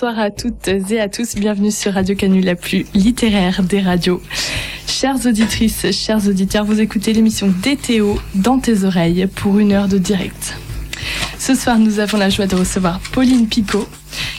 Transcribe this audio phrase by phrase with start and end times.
[0.00, 4.22] Bonsoir à toutes et à tous, bienvenue sur Radio Canu, la plus littéraire des radios.
[4.86, 9.98] Chères auditrices, chers auditeurs, vous écoutez l'émission DTO dans tes oreilles pour une heure de
[9.98, 10.56] direct.
[11.38, 13.86] Ce soir, nous avons la joie de recevoir Pauline Picot,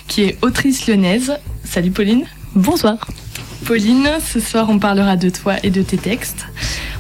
[0.08, 1.34] qui est autrice lyonnaise.
[1.64, 2.26] Salut Pauline.
[2.56, 2.98] Bonsoir.
[3.64, 6.48] Pauline, ce soir, on parlera de toi et de tes textes.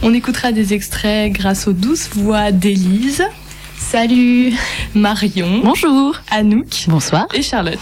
[0.03, 3.23] On écoutera des extraits grâce aux douces voix d'Élise,
[3.75, 4.53] Salut.
[4.93, 6.15] Marion, Bonjour.
[6.29, 7.27] Anouk Bonsoir.
[7.33, 7.79] et Charlotte.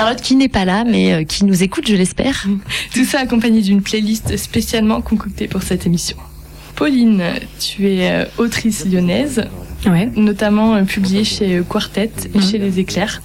[0.00, 2.46] Charlotte qui n'est pas là, mais euh, qui nous écoute, je l'espère.
[2.94, 6.16] Tout ça accompagné d'une playlist spécialement concoctée pour cette émission.
[6.74, 7.22] Pauline,
[7.58, 9.44] tu es euh, autrice lyonnaise,
[9.84, 10.08] Ouais.
[10.16, 12.42] notamment euh, publiée chez Quartet et Mhm.
[12.50, 13.20] chez Les Éclairs.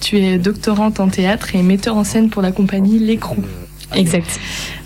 [0.00, 3.44] Tu es doctorante en théâtre et metteur en scène pour la compagnie L'écrou.
[3.94, 4.40] Exact.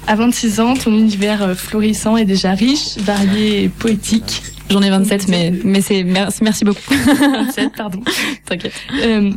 [0.07, 4.42] À 26 ans, ton univers florissant est déjà riche, varié et poétique.
[4.71, 6.79] J'en ai 27, mais, mais c'est, merci, beaucoup.
[6.95, 8.01] 27, pardon.
[8.47, 8.73] T'inquiète.
[9.03, 9.33] Euh,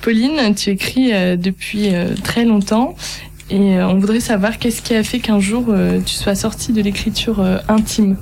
[0.00, 2.96] Pauline, tu écris euh, depuis euh, très longtemps
[3.50, 6.72] et euh, on voudrait savoir qu'est-ce qui a fait qu'un jour euh, tu sois sortie
[6.72, 8.16] de l'écriture euh, intime?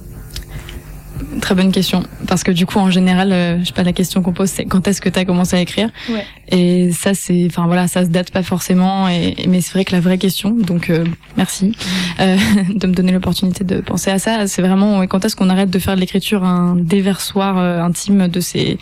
[1.41, 2.03] Très bonne question.
[2.27, 4.65] Parce que du coup, en général, euh, je sais pas, la question qu'on pose, c'est
[4.65, 6.25] quand est-ce que tu as commencé à écrire Ouais.
[6.49, 9.09] Et ça, c'est, enfin voilà, ça se date pas forcément.
[9.09, 11.05] Et, mais c'est vrai que la vraie question, donc euh,
[11.37, 11.73] merci
[12.21, 12.37] euh,
[12.75, 14.47] de me donner l'opportunité de penser à ça.
[14.47, 18.41] C'est vraiment quand est-ce qu'on arrête de faire de l'écriture un déversoir euh, intime de
[18.41, 18.79] ses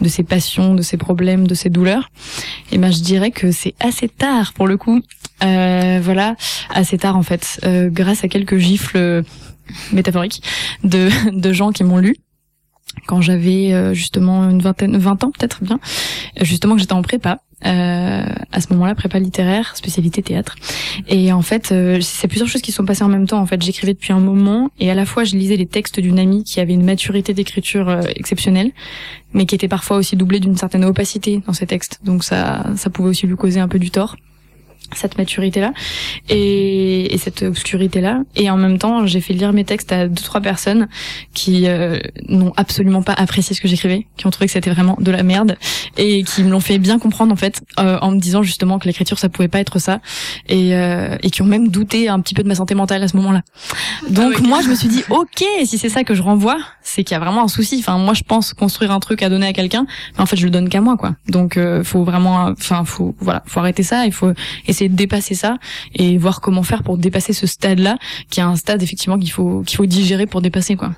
[0.00, 2.10] de ses passions, de ses problèmes, de ses douleurs?
[2.72, 5.00] Et ben, je dirais que c'est assez tard pour le coup.
[5.42, 6.36] Euh, voilà,
[6.68, 9.24] assez tard en fait, euh, grâce à quelques gifles
[9.92, 10.42] métaphoriques
[10.84, 12.16] de, de gens qui m'ont lu
[13.06, 15.78] quand j'avais euh, justement une vingtaine, 20 ans peut-être bien,
[16.40, 17.40] justement que j'étais en prépa.
[17.66, 20.56] Euh, à ce moment-là, prépa littéraire, spécialité théâtre.
[21.08, 23.38] Et en fait, euh, c'est plusieurs choses qui sont passées en même temps.
[23.38, 26.18] En fait, j'écrivais depuis un moment et à la fois je lisais les textes d'une
[26.18, 28.72] amie qui avait une maturité d'écriture euh, exceptionnelle,
[29.34, 32.00] mais qui était parfois aussi doublée d'une certaine opacité dans ses textes.
[32.02, 34.16] Donc ça, ça pouvait aussi lui causer un peu du tort
[34.94, 35.72] cette maturité là
[36.28, 40.08] et, et cette obscurité là et en même temps j'ai fait lire mes textes à
[40.08, 40.88] deux trois personnes
[41.34, 44.96] qui euh, n'ont absolument pas apprécié ce que j'écrivais qui ont trouvé que c'était vraiment
[45.00, 45.56] de la merde
[45.96, 48.86] et qui me l'ont fait bien comprendre en fait euh, en me disant justement que
[48.86, 50.00] l'écriture ça pouvait pas être ça
[50.48, 53.08] et, euh, et qui ont même douté un petit peu de ma santé mentale à
[53.08, 53.42] ce moment là
[54.08, 57.04] donc Ah moi je me suis dit ok si c'est ça que je renvoie c'est
[57.04, 57.76] qu'il y a vraiment un souci.
[57.78, 60.44] Enfin moi je pense construire un truc à donner à quelqu'un mais en fait je
[60.44, 61.14] le donne qu'à moi quoi.
[61.28, 64.06] Donc euh, faut vraiment enfin faut voilà faut arrêter ça.
[64.06, 64.32] Il faut
[64.66, 65.58] essayer de dépasser ça
[65.94, 67.98] et voir comment faire pour dépasser ce stade là
[68.30, 70.92] qui est un stade effectivement qu'il faut qu'il faut digérer pour dépasser quoi.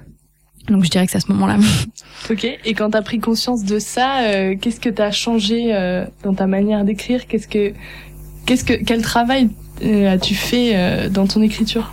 [0.68, 1.58] Donc je dirais que c'est à ce moment là
[2.30, 2.44] Ok.
[2.64, 6.46] Et quand t'as pris conscience de ça, euh, qu'est-ce que t'as changé euh, dans ta
[6.46, 7.26] manière d'écrire?
[7.26, 7.72] Qu'est-ce que,
[8.46, 9.50] qu'est-ce que, quel travail
[9.84, 11.90] euh, as-tu fait dans ton écriture?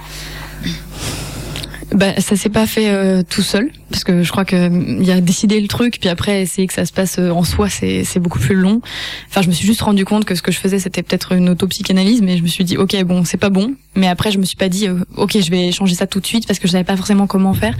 [1.91, 5.11] Bah, ça s'est pas fait euh, tout seul parce que je crois que il y
[5.11, 8.03] a décidé le truc puis après essayer que ça se passe euh, en soi c'est
[8.03, 8.81] c'est beaucoup plus long.
[9.27, 11.49] Enfin, je me suis juste rendu compte que ce que je faisais c'était peut-être une
[11.49, 14.45] autopsychanalyse mais je me suis dit OK, bon, c'est pas bon, mais après je me
[14.45, 16.73] suis pas dit euh, OK, je vais changer ça tout de suite parce que je
[16.73, 17.75] savais pas forcément comment faire.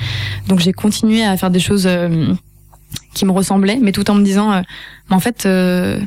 [0.48, 2.34] Donc j'ai continué à faire des choses euh,
[3.14, 4.62] qui me ressemblaient mais tout en me disant euh,
[5.10, 6.00] mais en fait euh,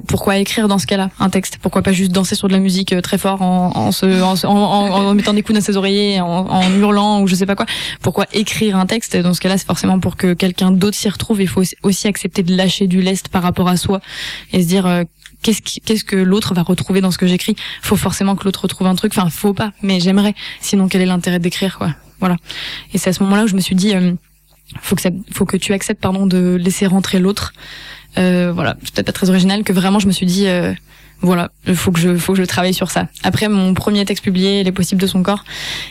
[0.00, 1.58] pourquoi écrire dans ce cas-là un texte?
[1.60, 4.06] Pourquoi pas juste danser sur de la musique euh, très fort en, se,
[4.46, 7.66] en, mettant des coups dans ses oreillers, en, hurlant ou je sais pas quoi?
[8.00, 9.16] Pourquoi écrire un texte?
[9.16, 11.40] Dans ce cas-là, c'est forcément pour que quelqu'un d'autre s'y retrouve.
[11.40, 14.00] Il faut aussi- accepter de lâcher du lest par rapport à soi
[14.52, 15.04] et se dire euh,
[15.42, 17.54] qu'est-ce que l'autre va retrouver dans ce que j'écris?
[17.80, 19.12] Faut forcément que l'autre retrouve un truc.
[19.16, 20.34] Enfin, faut pas, mais j'aimerais.
[20.60, 21.94] Sinon, quel est l'intérêt d'écrire quoi?
[22.20, 22.36] Voilà.
[22.92, 24.12] Et c'est à ce moment-là où je me suis dit euh,
[24.80, 25.02] faut que
[25.32, 27.52] faut que tu acceptes pardon de laisser rentrer l'autre.
[28.18, 30.74] Euh, voilà, c'est peut-être pas très original que vraiment je me suis dit euh,
[31.22, 33.06] voilà, il faut que je faut que je travaille sur ça.
[33.22, 35.44] Après mon premier texte publié, Les possibles de son corps,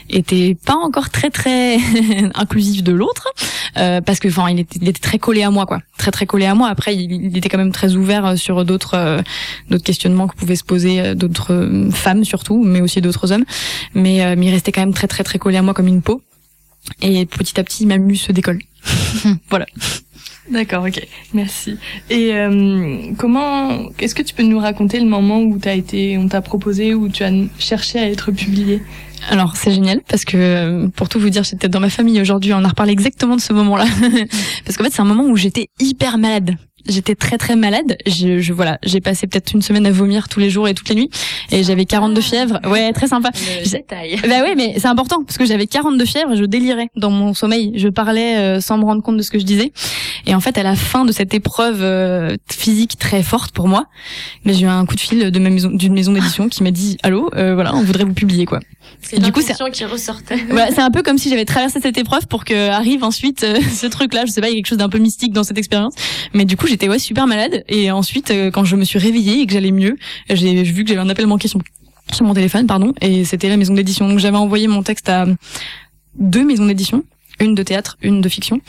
[0.10, 1.78] était pas encore très très
[2.36, 3.30] inclusif de l'autre
[3.78, 6.26] euh, parce que enfin il était, il était très collé à moi quoi, très très
[6.26, 6.68] collé à moi.
[6.68, 9.22] Après il, était quand même très ouvert euh, sur d'autres euh,
[9.70, 13.46] d'autres questionnements que pouvaient se poser d'autres femmes surtout, mais aussi d'autres hommes.
[13.94, 16.02] Mais, euh, mais il restait quand même très très très collé à moi comme une
[16.02, 16.22] peau.
[17.02, 18.60] Et petit à petit, ma muse se décolle.
[19.50, 19.66] voilà.
[20.50, 21.00] D'accord, ok,
[21.34, 21.78] merci.
[22.10, 26.28] Et euh, comment, est-ce que tu peux nous raconter le moment où t'as été, on
[26.28, 28.82] t'a proposé, où tu as cherché à être publié?
[29.30, 32.64] Alors c'est génial parce que pour tout vous dire, j'étais dans ma famille aujourd'hui, on
[32.64, 33.86] a reparlé exactement de ce moment-là.
[34.66, 36.58] parce qu'en fait, c'est un moment où j'étais hyper malade.
[36.88, 37.98] J'étais très très malade.
[38.06, 40.90] Je, je voilà, j'ai passé peut-être une semaine à vomir tous les jours et toutes
[40.90, 41.10] les nuits
[41.52, 42.60] et j'avais 42 fièvres.
[42.68, 43.30] Ouais, très sympa.
[43.34, 44.20] Le détail.
[44.28, 47.74] Bah oui, mais c'est important parce que j'avais 42 fièvres, je délirais dans mon sommeil,
[47.76, 49.72] je parlais euh, sans me rendre compte de ce que je disais
[50.26, 53.86] Et en fait, à la fin de cette épreuve euh, physique très forte pour moi,
[54.46, 56.72] mais j'ai eu un coup de fil de ma maison, d'une maison d'édition qui m'a
[56.72, 58.60] dit allô, euh, voilà, on voudrait vous publier quoi.
[59.02, 60.38] C'est du coup, c'est qui ressortait.
[60.50, 63.60] Voilà, c'est un peu comme si j'avais traversé cette épreuve pour que arrive ensuite euh,
[63.74, 64.26] ce truc-là.
[64.26, 65.94] Je sais pas, il y a quelque chose d'un peu mystique dans cette expérience.
[66.34, 67.64] Mais du coup, j'étais ouais super malade.
[67.68, 69.98] Et ensuite, quand je me suis réveillée et que j'allais mieux,
[70.30, 71.60] j'ai vu que j'avais un appel manqué sur
[72.12, 74.08] sur mon téléphone, pardon, et c'était la maison d'édition.
[74.08, 75.26] Donc j'avais envoyé mon texte à
[76.16, 77.04] deux maisons d'édition,
[77.40, 78.62] une de théâtre, une de fiction.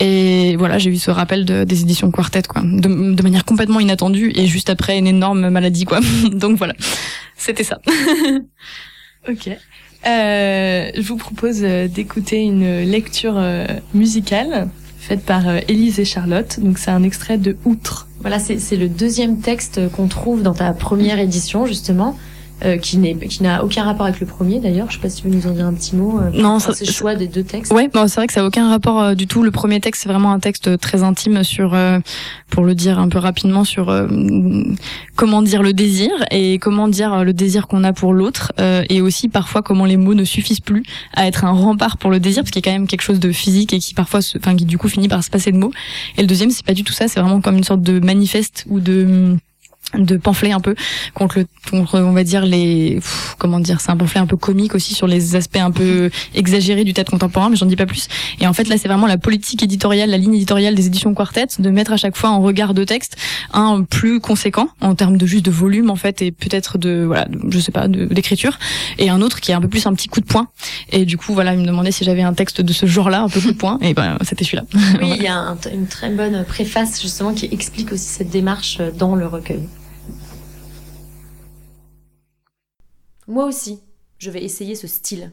[0.00, 3.80] Et voilà, j'ai eu ce rappel de, des éditions Quartet, quoi, de, de, manière complètement
[3.80, 6.00] inattendue et juste après une énorme maladie, quoi.
[6.32, 6.74] Donc voilà,
[7.36, 7.80] c'était ça.
[9.28, 9.50] ok.
[10.06, 14.68] Euh, je vous propose euh, d'écouter une lecture euh, musicale
[15.04, 16.58] faite par euh, Élise et Charlotte.
[16.60, 18.08] Donc c'est un extrait de Outre.
[18.20, 22.16] Voilà, c'est le deuxième texte qu'on trouve dans ta première édition, justement.
[22.64, 24.88] Euh, qui n'est qui n'a aucun rapport avec le premier d'ailleurs.
[24.88, 26.20] Je sais pas si tu veux nous en dire un petit mot.
[26.20, 27.72] Euh, non, ça, c'est choix des deux textes.
[27.72, 29.42] Ouais, bon, c'est vrai que ça a aucun rapport euh, du tout.
[29.42, 31.76] Le premier texte, c'est vraiment un texte très intime sur,
[32.50, 33.92] pour le dire un peu rapidement, sur
[35.16, 39.28] comment dire le désir et comment dire le désir qu'on a pour l'autre, et aussi
[39.28, 40.84] parfois comment les mots ne suffisent plus
[41.14, 43.20] à être un rempart pour le désir, parce qu'il y a quand même quelque chose
[43.20, 45.72] de physique et qui parfois, enfin, qui du coup finit par se passer de mots.
[46.16, 47.08] Et le deuxième, c'est pas du tout ça.
[47.08, 49.36] C'est vraiment comme une sorte de manifeste ou de
[49.98, 50.74] de pamphlet un peu
[51.14, 53.00] contre le contre on va dire les
[53.38, 56.84] comment dire c'est un pamphlet un peu comique aussi sur les aspects un peu exagérés
[56.84, 58.08] du théâtre contemporain mais j'en dis pas plus.
[58.40, 61.46] Et en fait là c'est vraiment la politique éditoriale la ligne éditoriale des éditions Quartet
[61.58, 63.16] de mettre à chaque fois en regard de texte
[63.52, 67.26] un plus conséquent en termes de juste de volume en fait et peut-être de voilà
[67.48, 68.58] je sais pas d'écriture
[68.98, 70.48] et un autre qui est un peu plus un petit coup de poing.
[70.92, 73.28] Et du coup voilà il me demandait si j'avais un texte de ce genre-là un
[73.28, 73.78] peu coup de poing.
[73.80, 74.64] Et ben c'était celui-là.
[75.00, 79.14] Oui il y a une très bonne préface justement qui explique aussi cette démarche dans
[79.14, 79.68] le recueil
[83.26, 83.80] Moi aussi,
[84.18, 85.32] je vais essayer ce style.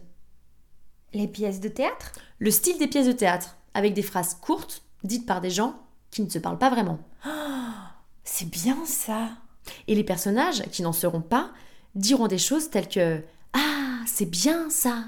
[1.14, 2.14] Les pièces de théâtre?
[2.40, 5.76] Le style des pièces de théâtre, avec des phrases courtes, dites par des gens
[6.10, 7.00] qui ne se parlent pas vraiment.
[8.24, 9.30] c'est bien ça.
[9.88, 11.52] Et les personnages, qui n'en seront pas,
[11.96, 13.22] diront des choses telles que
[13.54, 15.06] Ah, c'est bien ça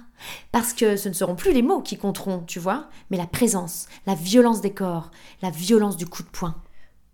[0.52, 3.88] Parce que ce ne seront plus les mots qui compteront, tu vois, mais la présence,
[4.06, 6.62] la violence des corps, la violence du coup de poing.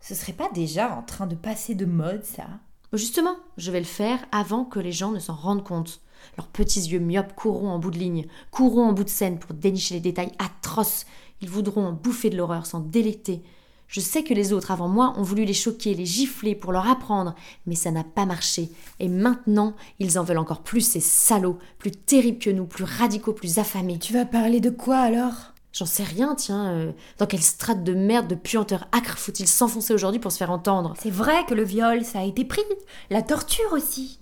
[0.01, 2.47] Ce serait pas déjà en train de passer de mode, ça?
[2.93, 6.01] Justement, je vais le faire avant que les gens ne s'en rendent compte.
[6.37, 9.53] Leurs petits yeux myopes courront en bout de ligne, courront en bout de scène pour
[9.53, 11.05] dénicher les détails atroces.
[11.41, 13.43] Ils voudront en bouffer de l'horreur sans délecter.
[13.87, 16.87] Je sais que les autres avant moi ont voulu les choquer, les gifler pour leur
[16.87, 17.33] apprendre,
[17.65, 18.69] mais ça n'a pas marché.
[18.99, 23.33] Et maintenant, ils en veulent encore plus, ces salauds, plus terribles que nous, plus radicaux,
[23.33, 23.97] plus affamés.
[23.97, 25.53] Tu vas parler de quoi alors?
[25.71, 26.69] J'en sais rien, tiens.
[26.69, 30.51] Euh, dans quelle strate de merde, de puanteur acre faut-il s'enfoncer aujourd'hui pour se faire
[30.51, 32.61] entendre C'est vrai que le viol, ça a été pris.
[33.09, 34.19] La torture aussi.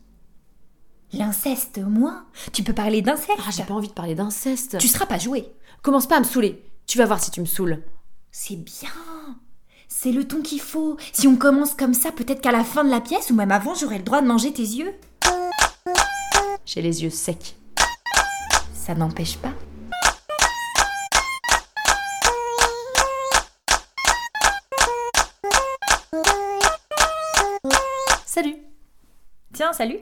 [1.14, 2.26] L'inceste, au moins.
[2.52, 3.40] Tu peux parler d'inceste.
[3.40, 4.78] Ah, j'ai pas envie de parler d'inceste.
[4.80, 5.54] Tu seras pas joué.
[5.82, 6.64] Commence pas à me saouler.
[6.86, 7.82] Tu vas voir si tu me saoules.
[8.32, 8.90] C'est bien.
[9.88, 10.98] C'est le ton qu'il faut.
[11.14, 13.74] Si on commence comme ça, peut-être qu'à la fin de la pièce, ou même avant,
[13.74, 14.94] j'aurai le droit de manger tes yeux.
[16.66, 17.56] J'ai les yeux secs.
[18.74, 19.54] Ça n'empêche pas.
[28.38, 28.58] Salut
[29.52, 29.98] Tiens, salut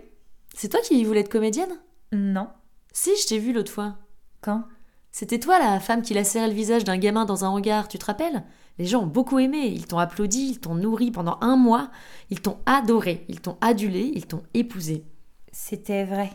[0.54, 1.80] C'est toi qui voulais être comédienne?
[2.12, 2.50] Non.
[2.92, 3.96] Si, je t'ai vu l'autre fois.
[4.42, 4.66] Quand?
[5.10, 8.04] C'était toi la femme qui lacérait le visage d'un gamin dans un hangar, tu te
[8.04, 8.44] rappelles?
[8.78, 11.92] Les gens ont beaucoup aimé, ils t'ont applaudi, ils t'ont nourri pendant un mois,
[12.30, 15.06] ils t'ont adoré, ils t'ont adulé, ils t'ont épousé.
[15.54, 16.30] C'était vrai.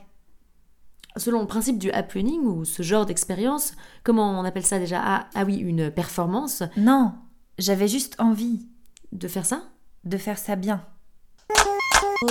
[1.18, 5.02] Selon le principe du happening ou ce genre d'expérience, comment on appelle ça déjà?
[5.04, 7.12] Ah, ah oui, une performance Non,
[7.58, 8.70] j'avais juste envie.
[9.12, 9.64] De faire ça?
[10.04, 10.82] De faire ça bien.
[12.22, 12.28] J'ai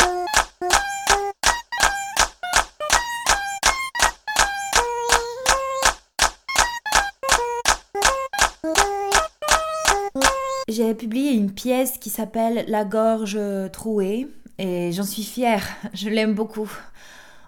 [10.94, 13.40] publié une pièce qui s'appelle La gorge
[13.74, 14.28] trouée
[14.60, 16.72] et j'en suis fière, je l'aime beaucoup.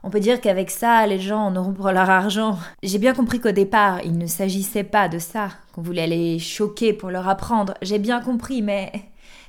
[0.01, 2.57] On peut dire qu'avec ça, les gens en auront pour leur argent.
[2.81, 6.93] J'ai bien compris qu'au départ, il ne s'agissait pas de ça, qu'on voulait les choquer
[6.93, 7.75] pour leur apprendre.
[7.83, 8.91] J'ai bien compris, mais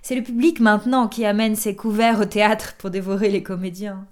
[0.02, 4.06] c'est le public maintenant qui amène ses couverts au théâtre pour dévorer les comédiens.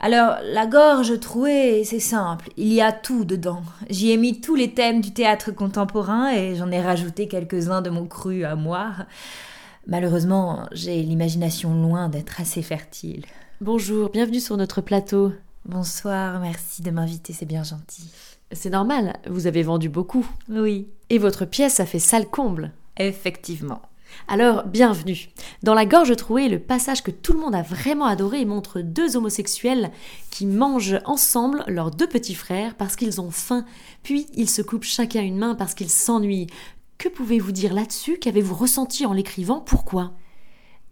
[0.00, 3.62] Alors, la gorge trouée, c'est simple, il y a tout dedans.
[3.88, 7.90] J'y ai mis tous les thèmes du théâtre contemporain et j'en ai rajouté quelques-uns de
[7.90, 8.90] mon cru à moi.
[9.86, 13.24] Malheureusement, j'ai l'imagination loin d'être assez fertile.
[13.60, 15.32] Bonjour, bienvenue sur notre plateau.
[15.66, 18.10] Bonsoir, merci de m'inviter, c'est bien gentil.
[18.50, 20.26] C'est normal, vous avez vendu beaucoup.
[20.48, 20.88] Oui.
[21.10, 22.72] Et votre pièce a fait sale comble.
[22.96, 23.82] Effectivement.
[24.28, 25.28] Alors, bienvenue.
[25.62, 29.16] Dans La Gorge Trouée, le passage que tout le monde a vraiment adoré montre deux
[29.16, 29.90] homosexuels
[30.30, 33.64] qui mangent ensemble leurs deux petits frères parce qu'ils ont faim,
[34.02, 36.48] puis ils se coupent chacun une main parce qu'ils s'ennuient.
[36.98, 38.18] Que pouvez-vous dire là-dessus?
[38.18, 39.60] Qu'avez-vous ressenti en l'écrivant?
[39.60, 40.12] Pourquoi?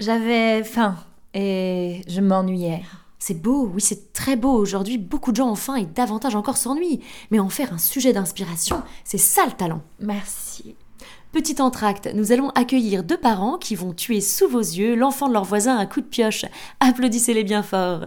[0.00, 0.96] J'avais faim
[1.34, 2.82] et je m'ennuyais.
[3.18, 4.52] C'est beau, oui, c'est très beau.
[4.54, 7.00] Aujourd'hui, beaucoup de gens ont faim et davantage encore s'ennuient.
[7.30, 9.82] Mais en faire un sujet d'inspiration, c'est ça le talent.
[10.00, 10.74] Merci.
[11.32, 15.32] Petit entracte, nous allons accueillir deux parents qui vont tuer sous vos yeux l'enfant de
[15.32, 16.44] leur voisin à coup de pioche.
[16.80, 18.06] Applaudissez-les bien fort.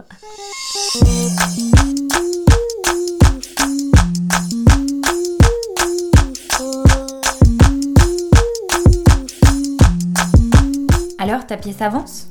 [11.18, 12.28] Alors, ta pièce avance?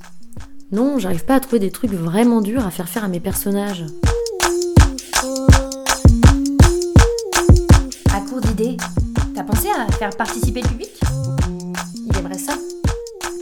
[0.72, 3.86] Non, j'arrive pas à trouver des trucs vraiment durs à faire faire à mes personnages.
[8.14, 8.78] À court d'idées,
[9.76, 10.90] à faire participer le public
[12.06, 12.54] Il aimerait ça.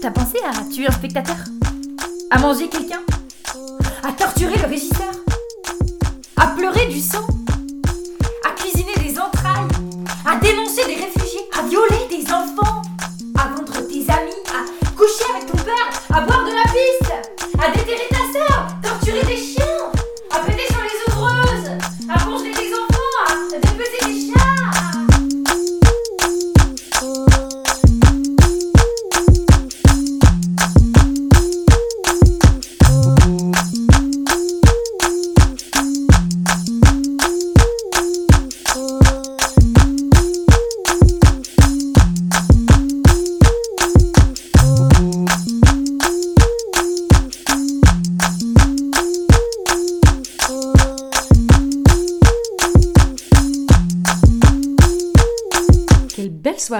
[0.01, 1.35] T'as pensé à tuer un spectateur
[2.29, 3.01] À manger quelqu'un
[4.03, 5.11] À torturer le régisseur
[6.37, 7.25] À pleurer du sang
[8.45, 9.67] À cuisiner des entrailles
[10.25, 12.81] À dénoncer des réfugiés À violer des enfants
[13.37, 17.13] À vendre tes amis À coucher avec ton père À boire de la piste
[17.59, 19.65] À déterrer ta sœur Torturer des chiens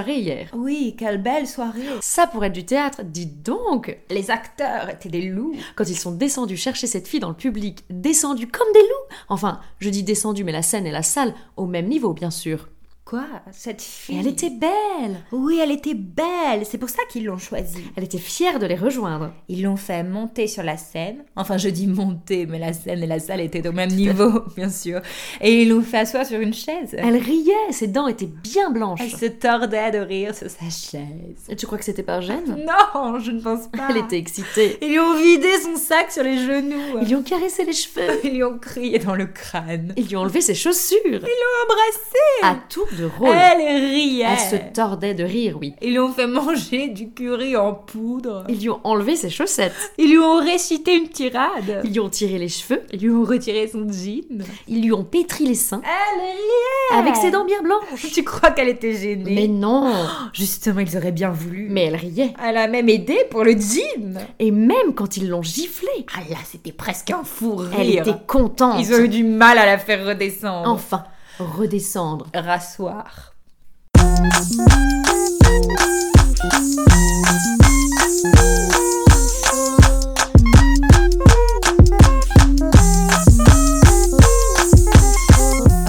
[0.02, 0.48] soirée hier.
[0.54, 1.82] Oui, quelle belle soirée.
[2.02, 5.54] Ça pourrait être du théâtre, dites donc Les acteurs étaient des loups.
[5.76, 9.62] Quand ils sont descendus chercher cette fille dans le public, descendus comme des loups Enfin,
[9.80, 12.68] je dis descendus, mais la scène et la salle au même niveau, bien sûr.
[13.12, 16.64] Quoi Cette Et fille elle était belle Oui, elle était belle.
[16.64, 17.84] C'est pour ça qu'ils l'ont choisie.
[17.98, 19.34] Elle était fière de les rejoindre.
[19.50, 21.26] Ils l'ont fait monter sur la scène.
[21.36, 24.70] Enfin, je dis monter, mais la scène et la salle étaient au même niveau, bien
[24.70, 25.02] sûr.
[25.42, 26.96] Et ils l'ont fait asseoir sur une chaise.
[26.98, 29.02] Elle riait, ses dents étaient bien blanches.
[29.04, 31.50] Elle se tordait de rire sur sa chaise.
[31.50, 32.66] Et tu crois que c'était par gêne?
[32.66, 33.88] Non, je ne pense pas.
[33.90, 34.78] Elle était excitée.
[34.82, 37.00] Ils lui ont vidé son sac sur les genoux.
[37.02, 38.22] Ils lui ont caressé les cheveux.
[38.24, 39.94] Ils lui ont crié dans le crâne.
[39.98, 40.98] Ils lui ont enlevé ses chaussures.
[41.04, 42.18] Ils l'ont embrassé.
[42.44, 43.30] À tour de rôle.
[43.36, 44.26] Elle riait.
[44.30, 45.74] Elle se tordait de rire, oui.
[45.82, 48.46] Ils lui ont fait manger du curry en poudre.
[48.50, 49.74] Ils lui ont enlevé ses chaussettes.
[49.98, 51.82] Ils lui ont récité une tirade.
[51.84, 52.82] Ils lui ont tiré les cheveux.
[52.94, 54.44] Ils lui ont retiré son jean.
[54.68, 55.82] Ils lui ont pétri les seins.
[55.84, 57.00] Elle riait.
[57.00, 58.12] Avec ses dents bien blanches.
[58.14, 59.34] Tu crois qu'elle était gênée?
[59.34, 59.92] Mais non
[60.34, 61.68] Justement, ils auraient bien voulu.
[61.70, 62.34] Mais elle riait.
[62.44, 64.20] Elle a même aidé pour le jean.
[64.40, 67.70] Et même quand ils l'ont giflée, Ah là, c'était presque un fou rire.
[67.80, 68.80] elle était contente.
[68.80, 70.70] Ils ont eu du mal à la faire redescendre.
[70.70, 71.04] Enfin,
[71.46, 72.28] redescendre.
[72.34, 73.34] Rasseoir.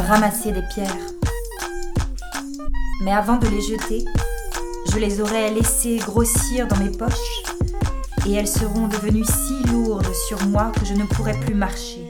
[0.09, 0.89] Ramasser des pierres.
[3.03, 4.05] Mais avant de les jeter,
[4.93, 7.43] je les aurais laissées grossir dans mes poches
[8.27, 12.02] et elles seront devenues si lourdes sur moi que je ne pourrai plus marcher.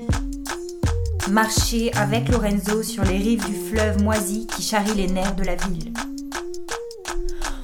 [1.32, 5.54] Marcher avec Lorenzo sur les rives du fleuve moisi qui charrie les nerfs de la
[5.54, 5.90] ville.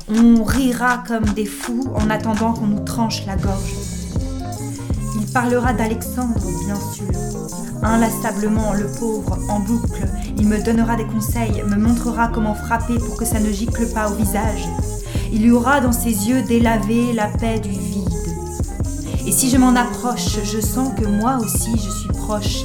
[0.09, 3.75] On rira comme des fous en attendant qu'on nous tranche la gorge.
[5.17, 7.09] Il parlera d'Alexandre, bien sûr.
[7.83, 10.09] Inlassablement, le pauvre, en boucle,
[10.39, 14.11] il me donnera des conseils, me montrera comment frapper pour que ça ne gicle pas
[14.11, 14.67] au visage.
[15.31, 18.09] Il y aura dans ses yeux délavé la paix du vide.
[19.27, 22.65] Et si je m'en approche, je sens que moi aussi je suis proche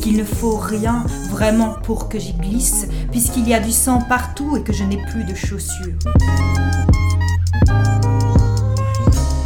[0.00, 4.56] qu'il ne faut rien vraiment pour que j'y glisse, puisqu'il y a du sang partout
[4.56, 5.98] et que je n'ai plus de chaussures.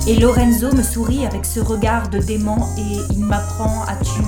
[0.06, 4.25] Et Lorenzo me sourit avec ce regard de dément et il m'apprend à tuer.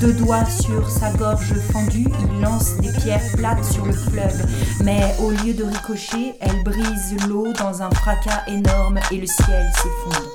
[0.00, 4.44] Deux doigts sur sa gorge fendue, il lance des pierres plates sur le fleuve.
[4.82, 9.70] Mais au lieu de ricocher, elle brise l'eau dans un fracas énorme et le ciel
[9.76, 10.31] s'effondre.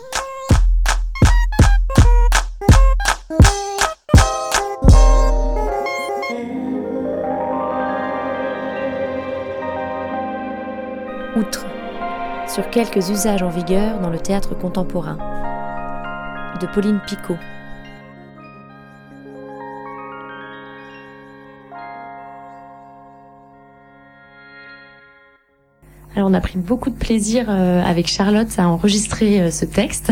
[11.38, 11.67] Outre.
[12.48, 15.20] Sur quelques usages en vigueur dans le théâtre contemporain.
[16.60, 17.36] De Pauline Picot.
[26.15, 30.10] Alors on a pris beaucoup de plaisir euh, avec Charlotte à enregistrer euh, ce texte.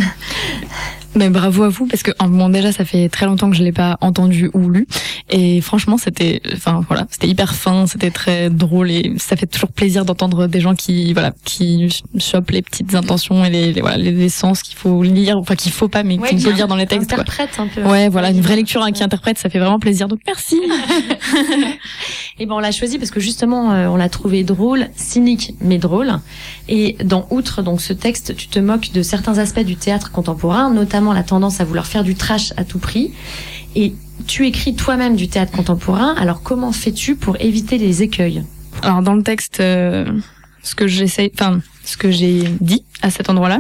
[1.16, 3.72] Mais bravo à vous parce que bon déjà ça fait très longtemps que je l'ai
[3.72, 4.88] pas entendu ou lu.
[5.30, 9.72] Et franchement c'était enfin voilà c'était hyper fin c'était très drôle et ça fait toujours
[9.72, 14.30] plaisir d'entendre des gens qui voilà qui chopent les petites intentions et les, voilà les,
[14.30, 17.14] sens qu'il faut lire enfin qu'il faut pas mais qu'il faut lire dans les textes
[17.14, 17.84] interprète un peu.
[17.84, 20.08] Ouais voilà une vraie lecture qui interprète ça fait vraiment plaisir.
[20.08, 20.60] Donc merci
[22.38, 25.78] et ben on l'a choisi parce que justement euh, on l'a trouvé drôle cynique mais
[25.78, 26.12] drôle.
[26.68, 30.70] Et dans outre donc ce texte tu te moques de certains aspects du théâtre contemporain
[30.70, 33.14] notamment la tendance à vouloir faire du trash à tout prix.
[33.76, 33.94] Et
[34.28, 38.44] tu écris toi-même du théâtre contemporain, alors comment fais-tu pour éviter les écueils?
[38.82, 40.06] Alors dans le texte, euh,
[40.64, 43.60] ce que j'essaie, enfin ce que j'ai dit à cet endroit-là,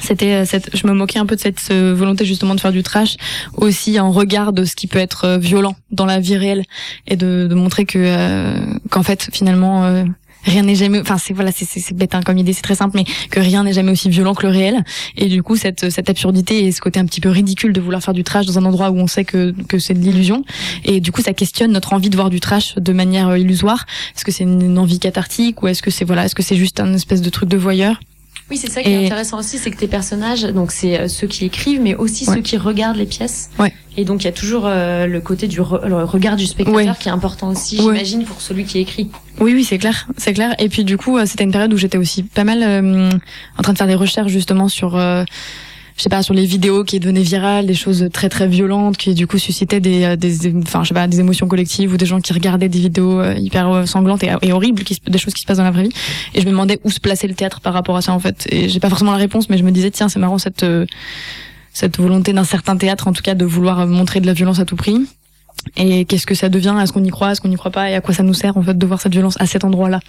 [0.00, 2.72] c'était euh, cette, je me moquais un peu de cette euh, volonté justement de faire
[2.72, 3.16] du trash,
[3.56, 6.64] aussi en regard de ce qui peut être violent dans la vie réelle
[7.06, 8.54] et de, de montrer que
[8.90, 10.04] qu'en fait finalement
[10.44, 12.96] rien n'est jamais enfin c'est voilà c'est c'est bête hein, comme idée c'est très simple
[12.96, 14.84] mais que rien n'est jamais aussi violent que le réel.
[15.16, 18.02] Et du coup cette cette absurdité et ce côté un petit peu ridicule de vouloir
[18.02, 20.44] faire du trash dans un endroit où on sait que que c'est de l'illusion.
[20.84, 23.86] Et du coup ça questionne notre envie de voir du trash de manière euh, illusoire.
[24.16, 26.80] Est-ce que c'est une envie cathartique ou est-ce que c'est voilà est-ce que c'est juste
[26.80, 28.00] un espèce de truc de voyeur?
[28.50, 31.28] Oui, c'est ça qui est intéressant aussi, c'est que tes personnages, donc c'est euh, ceux
[31.28, 33.50] qui écrivent, mais aussi ceux qui regardent les pièces.
[33.58, 33.72] Ouais.
[33.96, 37.12] Et donc il y a toujours euh, le côté du regard du spectateur qui est
[37.12, 39.10] important aussi, j'imagine, pour celui qui écrit.
[39.40, 40.54] Oui, oui, c'est clair, c'est clair.
[40.58, 42.62] Et puis du coup, euh, c'était une période où j'étais aussi pas mal
[43.56, 44.98] en train de faire des recherches justement sur
[46.00, 49.12] je sais pas sur les vidéos qui devenaient virales, des choses très très violentes qui
[49.12, 52.06] du coup suscitaient des euh, des enfin je sais pas des émotions collectives ou des
[52.06, 55.42] gens qui regardaient des vidéos euh, hyper euh, sanglantes et, horribles qui des choses qui
[55.42, 55.92] se passent dans la vraie vie.
[56.32, 58.46] Et je me demandais où se plaçait le théâtre par rapport à ça en fait.
[58.50, 60.64] Et j'ai pas forcément la réponse mais je me disais tiens c'est marrant cette
[61.74, 64.64] cette volonté d'un certain théâtre en tout cas de vouloir montrer de la violence à
[64.64, 65.06] tout prix
[65.76, 66.76] et qu'est-ce que ça devient?
[66.82, 67.32] Est-ce qu'on y croit?
[67.32, 67.90] Est-ce qu'on n'y croit pas?
[67.90, 70.00] Et à quoi ça nous sert en fait de voir cette violence à cet endroit-là?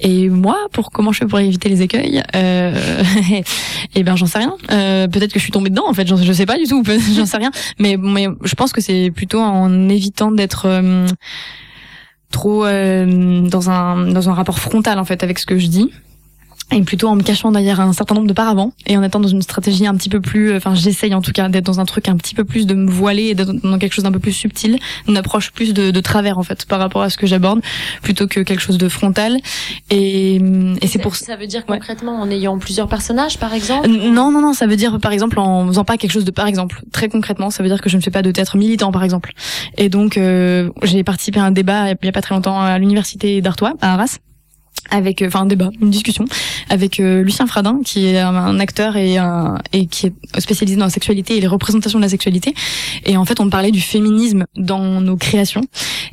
[0.00, 3.02] Et moi, pour comment je fais pour éviter les écueils euh,
[3.94, 4.54] Eh ben, j'en sais rien.
[4.70, 5.88] Euh, Peut-être que je suis tombée dedans.
[5.88, 6.82] En fait, je sais pas du tout.
[7.16, 7.50] j'en sais rien.
[7.78, 7.96] Mais,
[8.44, 11.06] je pense que c'est plutôt en évitant d'être euh,
[12.30, 15.90] trop dans un dans un rapport frontal en fait avec ce que je dis
[16.72, 19.28] et plutôt en me cachant derrière un certain nombre de paravents et en étant dans
[19.28, 21.84] une stratégie un petit peu plus euh, enfin j'essaye en tout cas d'être dans un
[21.84, 24.18] truc un petit peu plus de me voiler et d'être dans quelque chose d'un peu
[24.18, 27.26] plus subtil une approche plus de, de, travers en fait par rapport à ce que
[27.26, 27.60] j'aborde
[28.02, 29.38] plutôt que quelque chose de frontal.
[29.90, 30.36] Et,
[30.80, 34.40] et c'est pour ça veut dire concrètement en ayant plusieurs personnages par exemple non non
[34.40, 37.08] non ça veut dire par exemple en faisant pas quelque chose de par exemple très
[37.08, 39.32] concrètement ça veut dire que je ne fais pas de théâtre militant par exemple.
[39.76, 42.78] Et donc euh, j'ai participé à un débat il y a pas très longtemps à
[42.78, 44.18] l'université d'Artois à Arras
[44.90, 46.24] avec euh, enfin un débat, une discussion
[46.68, 50.84] avec euh, Lucien Fradin qui est un, acteur et un, et qui est spécialisé dans
[50.84, 52.54] la sexualité et les représentations de la sexualité.
[53.04, 55.62] Et en fait on parlait du féminisme dans nos créations.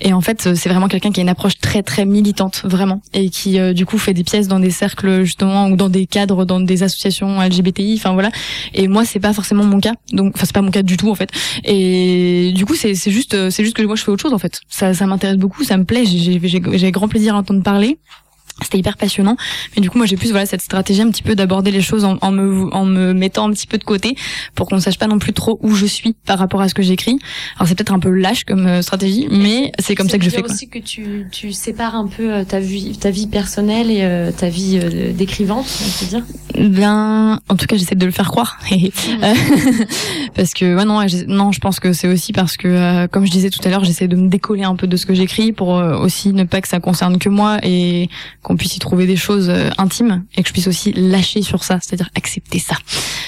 [0.02, 3.30] Et en fait c'est vraiment quelqu'un qui a une approche très très militante vraiment et
[3.30, 6.46] qui euh, du coup fait des pièces dans des cercles justement ou dans des cadres
[6.46, 8.32] dans des associations LGBTI enfin voilà.
[8.74, 9.94] Et moi c'est pas forcément mon cas.
[10.12, 11.30] Donc enfin c'est pas mon cas du tout en fait.
[11.64, 14.40] Et du coup c'est c'est juste c'est juste que moi je fais autre chose en
[14.40, 14.62] fait.
[14.70, 17.98] Ça ça m'intéresse beaucoup ça me plaît j'ai j'ai grand plaisir à entendre parler
[18.64, 19.38] c'était hyper passionnant.
[19.76, 22.06] Mais du coup moi j'ai plus voilà cette stratégie un petit peu d'aborder les choses
[22.06, 24.16] en, en, me en me mettant un petit peu de côté
[24.56, 26.82] pour qu'on sache pas non plus trop où je suis par rapport à ce que
[26.82, 27.20] j'écris.
[27.58, 30.30] Alors c'est peut-être un peu lâche comme euh, stratégie mais c'est comme ça que je
[30.30, 30.52] fais quoi.
[30.52, 34.32] aussi que tu tu sépares un peu euh, ta vie ta vie personnelle et euh,
[34.32, 34.80] ta vie
[35.14, 36.24] d'écrivante on peut dire.
[36.70, 38.60] Bien en tout cas j'essaie de le faire croire.
[40.36, 43.50] Parce que ouais, non non je pense que c'est aussi parce que comme je disais
[43.50, 46.34] tout à l'heure j'essaie de me décoller un peu de ce que j'écris pour aussi
[46.34, 48.10] ne pas que ça concerne que moi et
[48.50, 51.64] qu'on puisse y trouver des choses euh, intimes et que je puisse aussi lâcher sur
[51.64, 52.76] ça, c'est-à-dire accepter ça.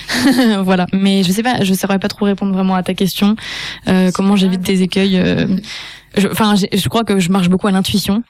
[0.63, 0.87] voilà.
[0.93, 3.35] Mais je sais pas, je saurais pas trop répondre vraiment à ta question.
[3.87, 5.45] Euh, comment j'évite des écueils euh,
[6.17, 8.23] Enfin, je, je, crois que je marche beaucoup à l'intuition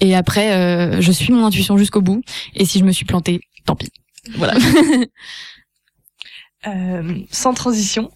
[0.00, 2.22] et après, euh, je suis mon intuition jusqu'au bout.
[2.56, 3.90] Et si je me suis plantée, tant pis.
[4.36, 4.54] Voilà.
[6.64, 8.12] Euh, sans transition,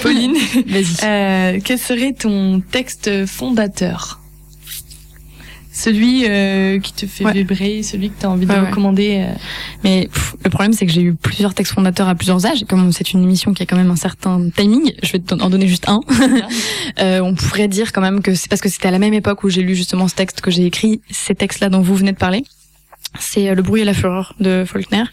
[0.00, 0.34] Pauline,
[1.04, 4.19] euh, quel serait ton texte fondateur?
[5.72, 9.24] Celui euh, qui te fait vibrer, celui que tu as envie de recommander.
[9.26, 9.34] Euh.
[9.84, 10.08] Mais
[10.44, 12.64] le problème, c'est que j'ai eu plusieurs textes fondateurs à plusieurs âges.
[12.68, 15.68] Comme c'est une émission qui a quand même un certain timing, je vais en donner
[15.68, 16.00] juste un.
[17.00, 19.44] euh, on pourrait dire quand même que c'est parce que c'était à la même époque
[19.44, 22.18] où j'ai lu justement ce texte que j'ai écrit, ces textes-là dont vous venez de
[22.18, 22.44] parler
[23.18, 25.04] c'est euh, Le bruit et la fureur de Faulkner,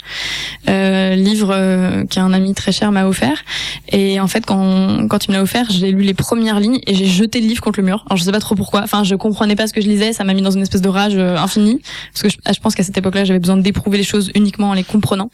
[0.69, 3.43] euh, livre euh, qu'un ami très cher m'a offert.
[3.89, 6.93] Et en fait, quand, quand il me l'a offert, j'ai lu les premières lignes et
[6.93, 8.05] j'ai jeté le livre contre le mur.
[8.07, 8.81] Alors je sais pas trop pourquoi.
[8.83, 10.13] Enfin, je comprenais pas ce que je lisais.
[10.13, 11.81] Ça m'a mis dans une espèce de rage euh, infinie
[12.13, 14.73] parce que je, je pense qu'à cette époque-là, j'avais besoin d'éprouver les choses uniquement en
[14.73, 15.29] les comprenant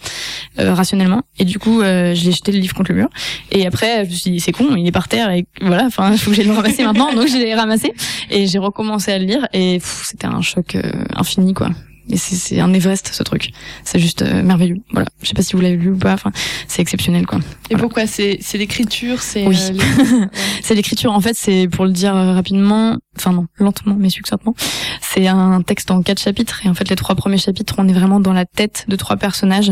[0.58, 1.24] rationnellement.
[1.40, 3.10] Et du coup, euh, je l'ai jeté le livre contre le mur.
[3.52, 5.86] Et après, je me suis dit c'est con, il est par terre et voilà.
[5.86, 7.14] Enfin, il faut que le ramasser maintenant.
[7.14, 7.94] Donc je l'ai ramassé
[8.30, 10.78] et j'ai recommencé à le lire et c'était un choc
[11.16, 11.70] infini quoi
[12.10, 13.52] Et c'est c'est un Everest ce truc.
[13.84, 14.78] C'est juste euh, merveilleux.
[14.92, 15.08] Voilà.
[15.22, 16.14] Je sais pas si vous l'avez lu ou pas.
[16.14, 16.32] Enfin,
[16.68, 17.40] c'est exceptionnel quoi.
[17.40, 17.44] Et
[17.76, 17.84] Voilà.
[17.84, 18.08] pourquoi?
[18.08, 19.58] C'est c'est l'écriture, c'est Oui.
[19.58, 20.28] euh, les-
[20.64, 21.12] C'est l'écriture.
[21.14, 24.56] En fait, c'est pour le dire euh, rapidement, enfin non, lentement mais succinctement.
[25.02, 27.94] C'est un texte en quatre chapitres et en fait les trois premiers chapitres, on est
[27.94, 29.72] vraiment dans la tête de trois personnages,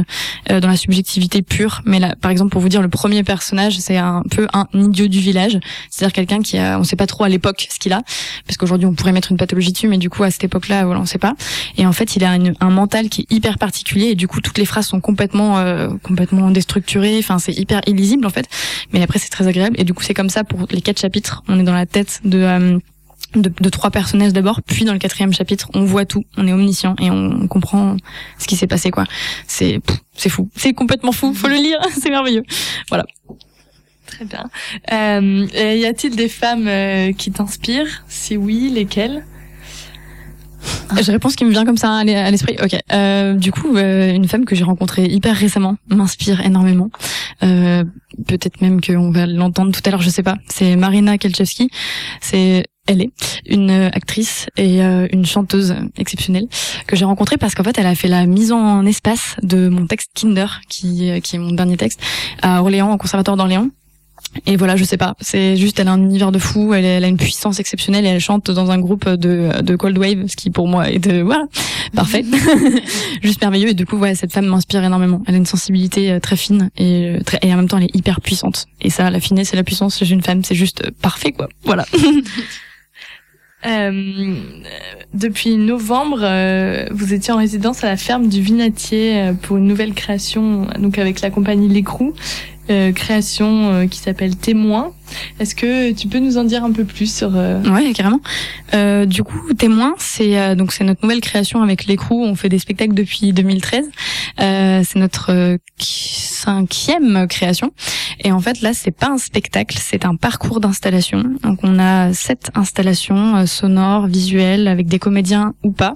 [0.52, 1.82] euh, dans la subjectivité pure.
[1.86, 5.08] Mais là, par exemple, pour vous dire, le premier personnage, c'est un peu un idiot
[5.08, 8.02] du village, c'est-à-dire quelqu'un qui a, on sait pas trop à l'époque ce qu'il a,
[8.46, 11.00] parce qu'aujourd'hui on pourrait mettre une pathologie dessus, mais du coup à cette époque-là, voilà,
[11.00, 11.34] on sait pas.
[11.78, 14.58] Et en fait, il a un mental qui est hyper particulier et du coup toutes
[14.58, 17.18] les phrases sont complètement, euh, complètement déstructurées.
[17.20, 18.48] Enfin, c'est hyper illisible en fait.
[18.94, 19.76] Mais après, c'est très agréable.
[19.80, 21.44] Et du coup, c'est comme ça pour les quatre chapitres.
[21.48, 22.80] On est dans la tête de, euh,
[23.36, 26.54] de, de trois personnages d'abord, puis dans le quatrième chapitre, on voit tout, on est
[26.54, 27.98] omniscient et on comprend
[28.38, 29.06] ce qui s'est passé, quoi.
[29.48, 29.80] C'est,
[30.14, 30.50] c'est fou.
[30.56, 31.34] C'est complètement fou.
[31.34, 31.80] Faut le lire.
[32.00, 32.44] c'est merveilleux.
[34.06, 34.50] Très bien.
[34.92, 38.04] Euh, y a-t-il des femmes euh, qui t'inspirent?
[38.08, 39.26] Si oui, lesquelles?
[41.02, 42.56] Je réponds ce qui me vient comme ça à l'e- à l'esprit.
[42.62, 42.76] Ok.
[42.92, 46.90] Euh, du coup, euh, une femme que j'ai rencontrée hyper récemment m'inspire énormément.
[47.44, 47.84] Euh,
[48.28, 50.36] Peut-être même qu'on va l'entendre tout à l'heure, je sais pas.
[50.50, 51.70] C'est Marina Kelchevski.
[52.20, 53.12] C'est elle est
[53.46, 56.48] une euh, actrice et euh, une chanteuse exceptionnelle
[56.88, 59.86] que j'ai rencontrée parce qu'en fait elle a fait la mise en espace de mon
[59.86, 62.02] texte Kinder qui euh, qui est mon dernier texte
[62.42, 63.68] à Orléans au conservatoire d'Orléans
[64.46, 65.16] et voilà, je sais pas.
[65.20, 66.74] C'est juste, elle a un univers de fou.
[66.74, 69.98] Elle, elle a une puissance exceptionnelle et elle chante dans un groupe de, de cold
[69.98, 71.46] wave, ce qui pour moi est de voilà,
[71.94, 72.24] parfait,
[73.22, 73.70] juste merveilleux.
[73.70, 75.22] Et du coup, ouais, cette femme m'inspire énormément.
[75.28, 77.86] Elle a une sensibilité euh, très fine et euh, très, et en même temps, elle
[77.86, 78.68] est hyper puissante.
[78.82, 81.50] Et ça, la finesse et la puissance chez une femme, c'est juste euh, parfait, quoi.
[81.64, 81.86] Voilà.
[83.66, 84.34] Euh,
[85.14, 89.68] depuis novembre, euh, vous étiez en résidence à la ferme du Vinatier euh, pour une
[89.68, 92.14] nouvelle création, donc avec la compagnie L'écrou,
[92.70, 94.94] euh, création euh, qui s'appelle Témoin.
[95.40, 98.22] Est-ce que tu peux nous en dire un peu plus sur euh, Ouais, carrément.
[98.74, 102.24] Euh, du coup, témoin, c'est euh, donc c'est notre nouvelle création avec l'écrou.
[102.24, 103.90] On fait des spectacles depuis 2013.
[104.40, 107.72] Euh, c'est notre qui- cinquième création.
[108.24, 111.24] Et en fait, là, c'est pas un spectacle, c'est un parcours d'installation.
[111.44, 115.94] Donc, on a sept installations sonores, visuelles, avec des comédiens ou pas.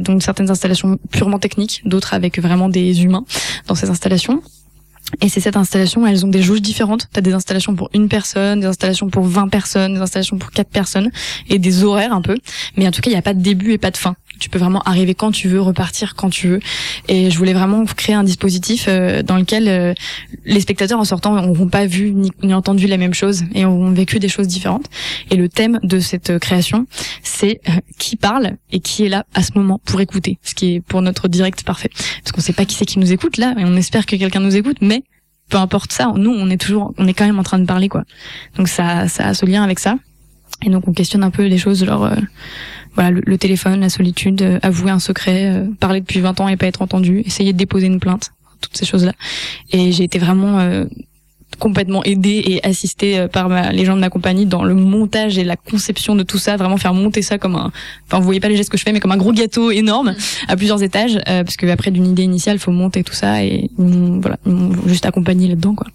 [0.00, 3.24] Donc, certaines installations purement techniques, d'autres avec vraiment des humains
[3.68, 4.42] dans ces installations.
[5.20, 7.08] Et ces sept installations, elles ont des jauges différentes.
[7.12, 10.70] T'as des installations pour une personne, des installations pour 20 personnes, des installations pour quatre
[10.70, 11.10] personnes,
[11.48, 12.36] et des horaires un peu.
[12.76, 14.16] Mais en tout cas, il n'y a pas de début et pas de fin.
[14.38, 16.60] Tu peux vraiment arriver quand tu veux, repartir quand tu veux.
[17.08, 19.94] Et je voulais vraiment créer un dispositif euh, dans lequel euh,
[20.44, 24.18] les spectateurs en sortant n'auront pas vu ni, entendu la même chose et auront vécu
[24.18, 24.86] des choses différentes.
[25.30, 26.86] Et le thème de cette création,
[27.22, 30.38] c'est euh, qui parle et qui est là à ce moment pour écouter.
[30.42, 31.90] Ce qui est pour notre direct parfait.
[32.22, 34.40] Parce qu'on sait pas qui c'est qui nous écoute là, et on espère que quelqu'un
[34.40, 35.02] nous écoute, mais
[35.48, 37.88] peu importe ça, nous on est toujours, on est quand même en train de parler
[37.88, 38.04] quoi.
[38.56, 39.96] Donc ça, ça a ce lien avec ça.
[40.64, 42.16] Et donc on questionne un peu les choses, genre euh,
[42.98, 46.48] voilà le, le téléphone, la solitude, euh, avouer un secret, euh, parler depuis 20 ans
[46.48, 49.12] et pas être entendu, essayer de déposer une plainte, toutes ces choses là.
[49.70, 50.84] Et j'ai été vraiment euh,
[51.58, 55.38] complètement aidée et assistée euh, par ma, les gens de ma compagnie dans le montage
[55.38, 57.72] et la conception de tout ça, vraiment faire monter ça comme un,
[58.06, 60.14] enfin vous voyez pas les gestes que je fais, mais comme un gros gâteau énorme
[60.46, 63.70] à plusieurs étages, euh, parce que après d'une idée initiale, faut monter tout ça et
[63.76, 64.38] voilà,
[64.86, 65.86] juste accompagné là-dedans quoi.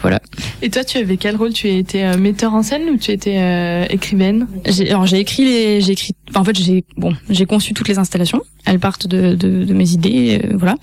[0.00, 0.20] Voilà.
[0.62, 1.52] Et toi, tu avais quel rôle?
[1.52, 4.46] Tu étais euh, metteur en scène ou tu étais euh, écrivaine?
[4.66, 7.88] J'ai, alors j'ai écrit les, j'ai écrit, enfin, en fait j'ai, bon, j'ai conçu toutes
[7.88, 8.42] les installations.
[8.66, 10.76] Elles partent de, de, de mes idées, euh, voilà.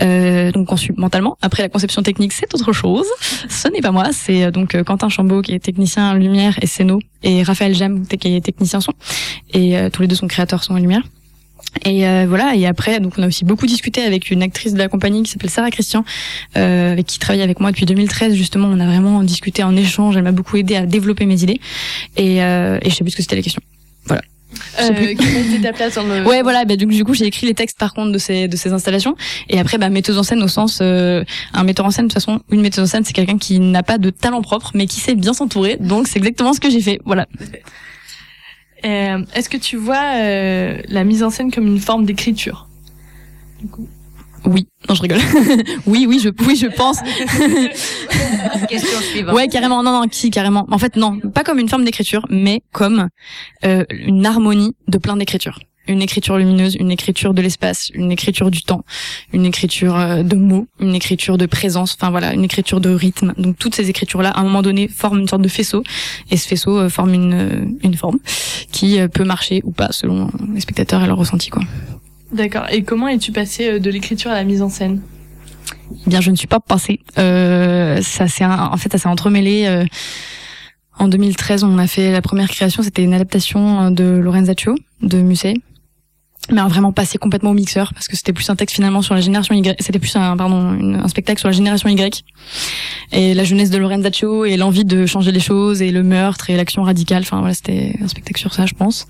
[0.00, 1.36] Euh, donc conçu mentalement.
[1.42, 3.06] Après la conception technique, c'est autre chose.
[3.48, 6.66] Ce n'est pas moi, c'est euh, donc euh, Quentin Chambaud qui est technicien lumière et
[6.66, 8.92] scéno et Raphaël Jam qui est technicien son.
[9.52, 11.02] Et euh, tous les deux sont créateurs son et lumière.
[11.84, 12.54] Et euh, voilà.
[12.54, 15.30] Et après, donc on a aussi beaucoup discuté avec une actrice de la compagnie qui
[15.30, 16.04] s'appelle Sarah Christian,
[16.56, 18.34] euh, avec qui travaille avec moi depuis 2013.
[18.34, 20.16] Justement, on a vraiment discuté en échange.
[20.16, 21.60] Elle m'a beaucoup aidé à développer mes idées.
[22.16, 23.62] Et, euh, et je sais plus ce que c'était la question.
[24.06, 24.16] Sais
[24.80, 25.16] euh, plus.
[25.16, 26.64] Quelle était ta place dans le Ouais, voilà.
[26.64, 29.16] Bah, du, du coup, j'ai écrit les textes par contre de ces de ces installations.
[29.48, 32.06] Et après, bah, metteuse en scène au sens euh, un metteur en scène.
[32.06, 34.70] De toute façon, une metteuse en scène, c'est quelqu'un qui n'a pas de talent propre,
[34.74, 35.76] mais qui sait bien s'entourer.
[35.80, 37.00] Donc, c'est exactement ce que j'ai fait.
[37.04, 37.26] Voilà.
[38.84, 42.68] Euh, Est-ce que tu vois euh, la mise en scène comme une forme d'écriture?
[44.44, 44.68] Oui.
[44.88, 45.20] Non, je rigole.
[45.86, 46.98] oui, oui, je oui, je pense.
[48.68, 49.34] Question suivante.
[49.34, 49.82] Ouais, carrément.
[49.82, 50.66] Non, non, qui carrément.
[50.70, 53.08] En fait, non, pas comme une forme d'écriture, mais comme
[53.64, 55.58] euh, une harmonie de plein d'écritures.
[55.88, 58.84] Une écriture lumineuse, une écriture de l'espace, une écriture du temps,
[59.32, 63.34] une écriture euh, de mots, une écriture de présence, enfin voilà, une écriture de rythme.
[63.38, 65.82] Donc toutes ces écritures-là, à un moment donné, forment une sorte de faisceau,
[66.30, 68.18] et ce faisceau euh, forme une, une forme
[68.70, 71.62] qui peut marcher ou pas selon les spectateurs et leur ressenti, quoi.
[72.32, 72.66] D'accord.
[72.70, 75.00] Et comment es-tu passé euh, de l'écriture à la mise en scène?
[76.06, 77.00] Eh bien, je ne suis pas passée.
[77.18, 79.66] Euh, ça s'est en fait ça s'est entremêlé.
[79.66, 79.84] euh,
[80.98, 82.82] en 2013, on a fait la première création.
[82.82, 85.54] C'était une adaptation de Lorenzaccio de Musset.
[86.50, 89.20] Mais vraiment passer complètement au mixeur parce que c'était plus un texte finalement sur la
[89.20, 92.24] génération Y c'était plus un pardon un spectacle sur la génération Y.
[93.12, 96.56] Et la jeunesse de Lorenzaccio et l'envie de changer les choses et le meurtre et
[96.56, 99.06] l'action radicale enfin voilà c'était un spectacle sur ça je pense.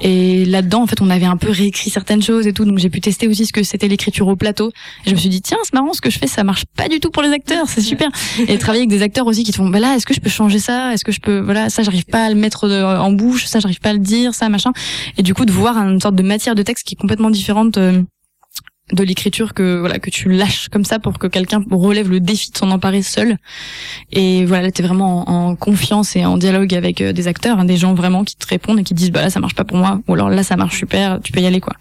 [0.00, 2.90] Et là-dedans en fait on avait un peu réécrit certaines choses et tout donc j'ai
[2.90, 4.72] pu tester aussi ce que c'était l'écriture au plateau.
[5.04, 6.88] Et je me suis dit tiens c'est marrant ce que je fais ça marche pas
[6.88, 8.08] du tout pour les acteurs c'est super.
[8.48, 10.30] Et travailler avec des acteurs aussi qui te font bah là est-ce que je peux
[10.30, 10.92] changer ça?
[10.92, 13.80] Est-ce que je peux voilà ça j'arrive pas à le mettre en bouche ça j'arrive
[13.80, 14.72] pas à le dire ça machin.
[15.16, 18.02] Et du coup de voir une sorte de matière de qui est complètement différente euh,
[18.92, 22.50] de l'écriture que voilà que tu lâches comme ça pour que quelqu'un relève le défi
[22.50, 23.36] de s'en emparer seul.
[24.12, 27.64] Et voilà là t'es vraiment en, confiance et en dialogue avec euh, des acteurs hein,
[27.64, 29.76] des gens vraiment qui te répondent et qui disent bah là ça marche pas pour
[29.76, 31.74] moi ou alors là ça marche super tu peux y aller quoi.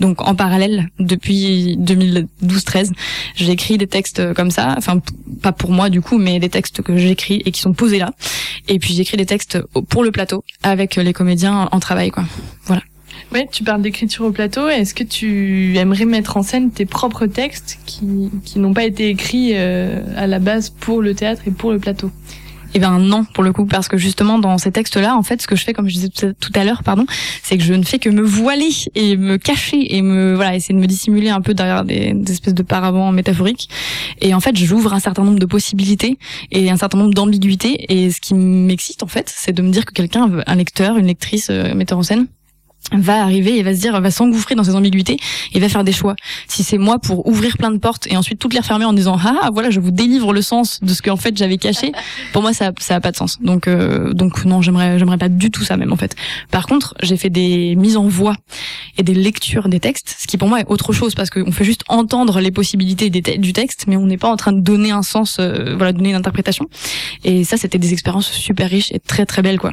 [0.00, 2.92] Donc en parallèle depuis 2012-13
[3.34, 4.74] j'ai écrit des textes comme ça.
[4.76, 5.00] Enfin
[5.42, 8.12] pas pour moi du coup mais des textes que j'écris et qui sont posés là.
[8.68, 12.24] Et puis j'écris des textes pour le plateau avec les comédiens en travail quoi.
[12.64, 12.82] Voilà
[13.32, 14.68] oui, tu parles d'écriture au plateau.
[14.68, 19.08] Est-ce que tu aimerais mettre en scène tes propres textes qui, qui n'ont pas été
[19.10, 22.10] écrits euh, à la base pour le théâtre et pour le plateau?
[22.74, 25.46] Eh ben non pour le coup parce que justement dans ces textes-là en fait ce
[25.46, 27.06] que je fais comme je disais tout à l'heure pardon
[27.42, 30.74] c'est que je ne fais que me voiler et me cacher et me voilà essayer
[30.74, 33.70] de me dissimuler un peu derrière des, des espèces de paravents métaphoriques.
[34.20, 36.18] Et en fait j'ouvre un certain nombre de possibilités
[36.52, 37.86] et un certain nombre d'ambiguïtés.
[37.88, 41.06] Et ce qui m'excite en fait c'est de me dire que quelqu'un un lecteur une
[41.06, 42.26] lectrice euh, metteur en scène
[42.92, 45.16] va arriver et va se dire va s'engouffrer dans ses ambiguïtés
[45.52, 46.16] et va faire des choix.
[46.46, 49.18] Si c'est moi pour ouvrir plein de portes et ensuite toutes les refermer en disant
[49.22, 51.92] ah voilà je vous délivre le sens de ce qu'en fait j'avais caché
[52.32, 53.38] pour moi ça ça a pas de sens.
[53.40, 56.14] Donc euh, donc non j'aimerais j'aimerais pas du tout ça même en fait.
[56.50, 58.34] Par contre j'ai fait des mises en voix
[58.96, 61.64] et des lectures des textes ce qui pour moi est autre chose parce qu'on fait
[61.64, 64.90] juste entendre les possibilités des du texte mais on n'est pas en train de donner
[64.90, 66.66] un sens euh, voilà donner une interprétation.
[67.24, 69.72] Et ça c'était des expériences super riches et très très belles quoi.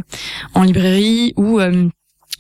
[0.54, 1.90] En librairie ou euh,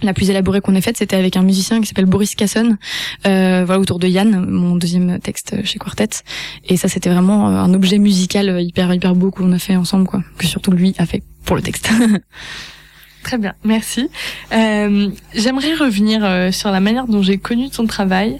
[0.02, 2.78] la plus élaborée qu'on ait faite, c'était avec un musicien qui s'appelle Boris Casson,
[3.26, 6.10] euh, voilà autour de Yann, mon deuxième texte chez Quartet.
[6.66, 10.22] Et ça, c'était vraiment un objet musical hyper hyper beau qu'on a fait ensemble, quoi,
[10.38, 11.90] que surtout lui a fait pour le texte.
[13.26, 14.08] Très bien, merci.
[14.54, 18.40] Euh, J'aimerais revenir euh, sur la manière dont j'ai connu ton travail.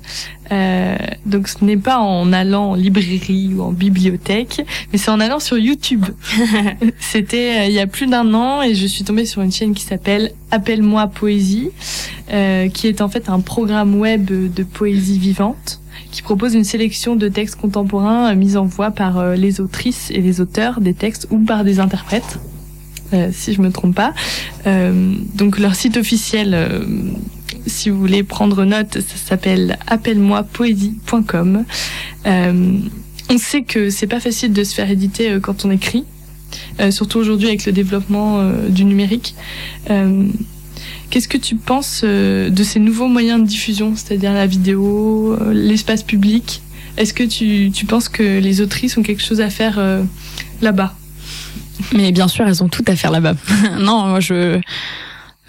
[0.52, 0.96] Euh,
[1.26, 5.40] donc ce n'est pas en allant en librairie ou en bibliothèque, mais c'est en allant
[5.40, 6.06] sur YouTube.
[7.00, 9.74] C'était euh, il y a plus d'un an et je suis tombée sur une chaîne
[9.74, 11.72] qui s'appelle Appelle-moi Poésie,
[12.32, 17.16] euh, qui est en fait un programme web de poésie vivante qui propose une sélection
[17.16, 21.40] de textes contemporains mis en voix par les autrices et les auteurs des textes ou
[21.40, 22.38] par des interprètes.
[23.14, 24.14] Euh, si je me trompe pas.
[24.66, 26.84] Euh, donc leur site officiel, euh,
[27.68, 31.66] si vous voulez prendre note, ça s'appelle appelle-moi-poésie.com.
[32.26, 36.06] on sait que c'est pas facile de se faire éditer quand on écrit,
[36.92, 39.36] surtout aujourd'hui avec le développement du numérique.
[41.10, 46.62] Qu'est-ce que tu penses de ces nouveaux moyens de diffusion, c'est-à-dire la vidéo, l'espace public?
[46.98, 49.80] Est-ce que tu, tu penses que les autrices ont quelque chose à faire
[50.62, 50.96] là-bas?
[51.94, 53.36] Mais bien sûr, elles ont tout à faire là-bas.
[53.80, 54.60] non, moi je,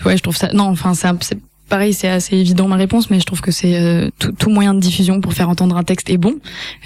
[0.05, 0.51] ouais, je trouve ça.
[0.53, 4.09] Non, enfin, c'est pareil, c'est assez évident ma réponse, mais je trouve que c'est euh,
[4.19, 6.37] tout, moyen de diffusion pour faire entendre un texte est bon.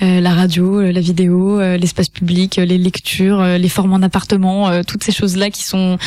[0.03, 5.05] Euh, la radio, euh, la vidéo, l'espace public, les lectures, les formes en appartement, toutes
[5.05, 5.99] ces choses-là qui sont.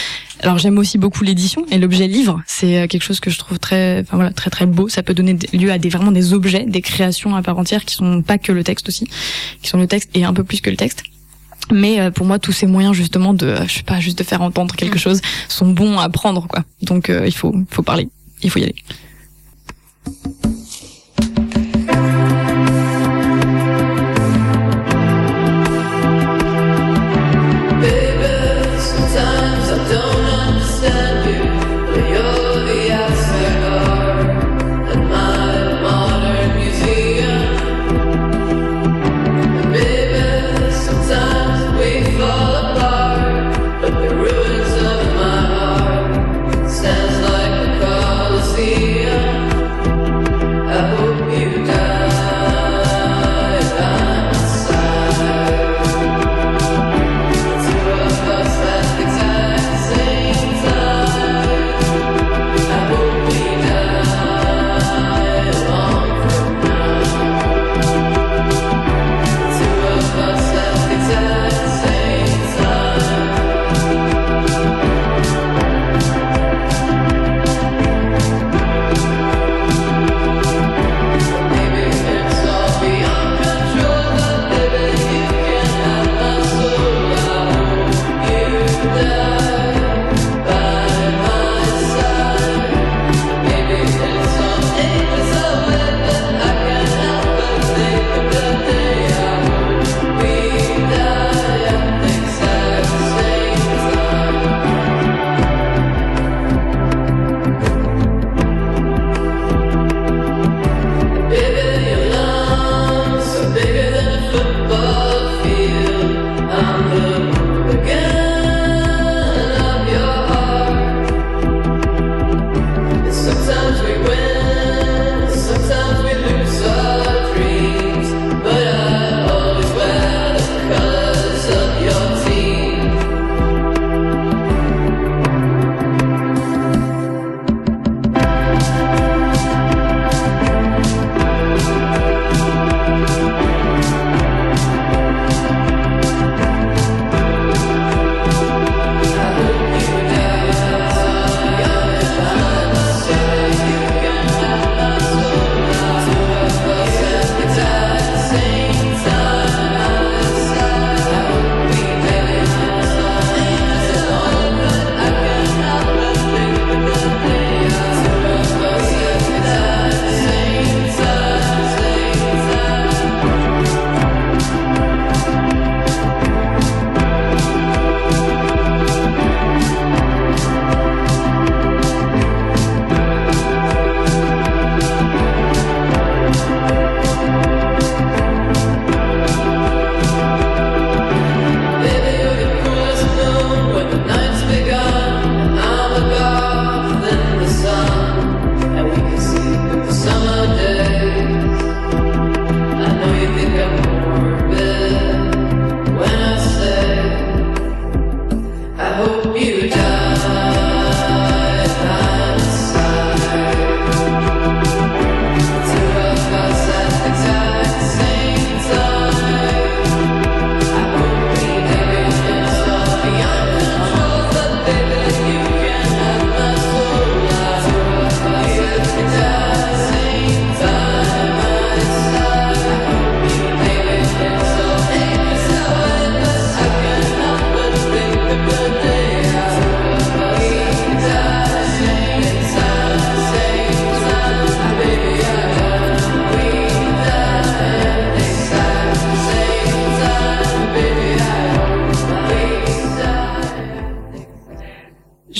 [0.41, 2.41] Alors j'aime aussi beaucoup l'édition et l'objet livre.
[2.47, 4.89] C'est quelque chose que je trouve très, enfin voilà, très très beau.
[4.89, 7.95] Ça peut donner lieu à des vraiment des objets, des créations à part entière qui
[7.95, 9.07] sont pas que le texte aussi,
[9.61, 11.03] qui sont le texte et un peu plus que le texte.
[11.71, 14.41] Mais euh, pour moi, tous ces moyens justement de, je sais pas, juste de faire
[14.41, 14.99] entendre quelque mm.
[14.99, 16.63] chose, sont bons à prendre, quoi.
[16.81, 18.09] Donc euh, il faut, faut parler,
[18.41, 18.75] il faut y aller.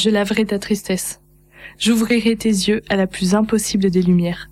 [0.04, 1.22] Je laverai ta tristesse.
[1.80, 4.50] J'ouvrirai tes yeux à la plus impossible des lumières.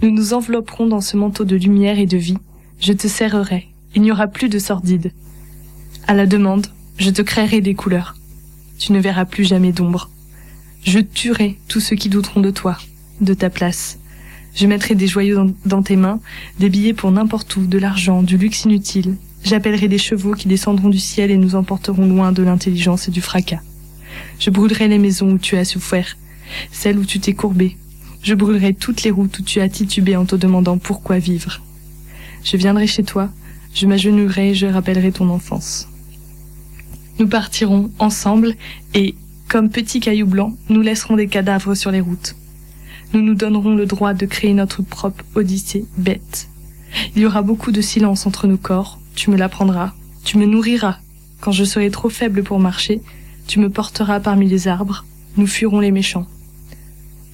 [0.00, 2.38] Nous nous envelopperons dans ce manteau de lumière et de vie.
[2.80, 3.68] Je te serrerai.
[3.94, 5.12] Il n'y aura plus de sordide.
[6.06, 8.16] À la demande, je te créerai des couleurs.
[8.78, 10.08] Tu ne verras plus jamais d'ombre.
[10.84, 12.78] Je tuerai tous ceux qui douteront de toi,
[13.20, 13.98] de ta place.
[14.54, 16.18] Je mettrai des joyaux dans, tes mains,
[16.60, 19.16] des billets pour n'importe où, de l'argent, du luxe inutile.
[19.44, 23.20] J'appellerai des chevaux qui descendront du ciel et nous emporteront loin de l'intelligence et du
[23.20, 23.60] fracas.
[24.38, 26.16] Je brûlerai les maisons où tu as souffert,
[26.70, 27.76] celles où tu t'es courbé.
[28.22, 31.60] Je brûlerai toutes les routes où tu as titubé en te demandant pourquoi vivre.
[32.44, 33.30] Je viendrai chez toi,
[33.74, 35.88] je m'agenouillerai et je rappellerai ton enfance.
[37.18, 38.54] Nous partirons ensemble
[38.94, 39.14] et,
[39.48, 42.36] comme petits cailloux blancs, nous laisserons des cadavres sur les routes.
[43.12, 46.48] Nous nous donnerons le droit de créer notre propre odyssée bête.
[47.14, 49.92] Il y aura beaucoup de silence entre nos corps, tu me l'apprendras,
[50.24, 50.98] tu me nourriras.
[51.40, 53.00] Quand je serai trop faible pour marcher,
[53.46, 55.04] tu me porteras parmi les arbres,
[55.36, 56.26] nous fuirons les méchants.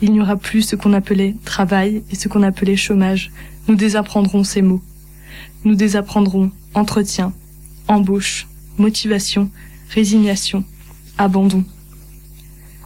[0.01, 3.33] Il n'y aura plus ce qu'on appelait travail et ce qu'on appelait chômage.
[3.67, 4.83] Nous désapprendrons ces mots.
[5.65, 7.33] Nous désapprendrons entretien,
[7.89, 8.47] embauche,
[8.79, 9.51] motivation,
[9.91, 10.65] résignation,
[11.19, 11.65] abandon.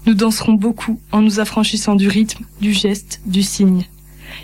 [0.07, 3.85] Nous danserons beaucoup en nous affranchissant du rythme, du geste, du signe.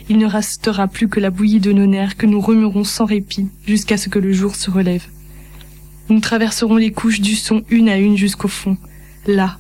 [0.09, 3.49] Il ne restera plus que la bouillie de nos nerfs que nous remuerons sans répit
[3.67, 5.07] jusqu'à ce que le jour se relève.
[6.11, 8.79] Nous traverserons les couches du son une à une jusqu'au fond,
[9.27, 9.59] là,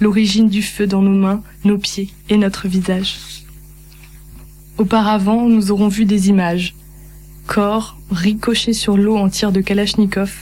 [0.00, 3.44] l'origine du feu dans nos mains, nos pieds et notre visage.
[4.76, 6.74] Auparavant, nous aurons vu des images.
[7.46, 10.34] Corps ricochés sur l'eau en tir de Kalachnikov,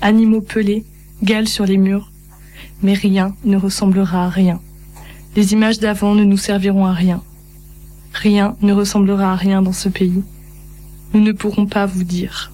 [0.00, 0.84] animaux pelés,
[1.22, 2.10] gales sur les murs.
[2.82, 4.60] Mais rien ne ressemblera à rien.
[5.34, 7.22] Les images d'avant ne nous serviront à rien.
[8.14, 10.22] Rien ne ressemblera à rien dans ce pays.
[11.12, 12.50] Nous ne pourrons pas vous dire.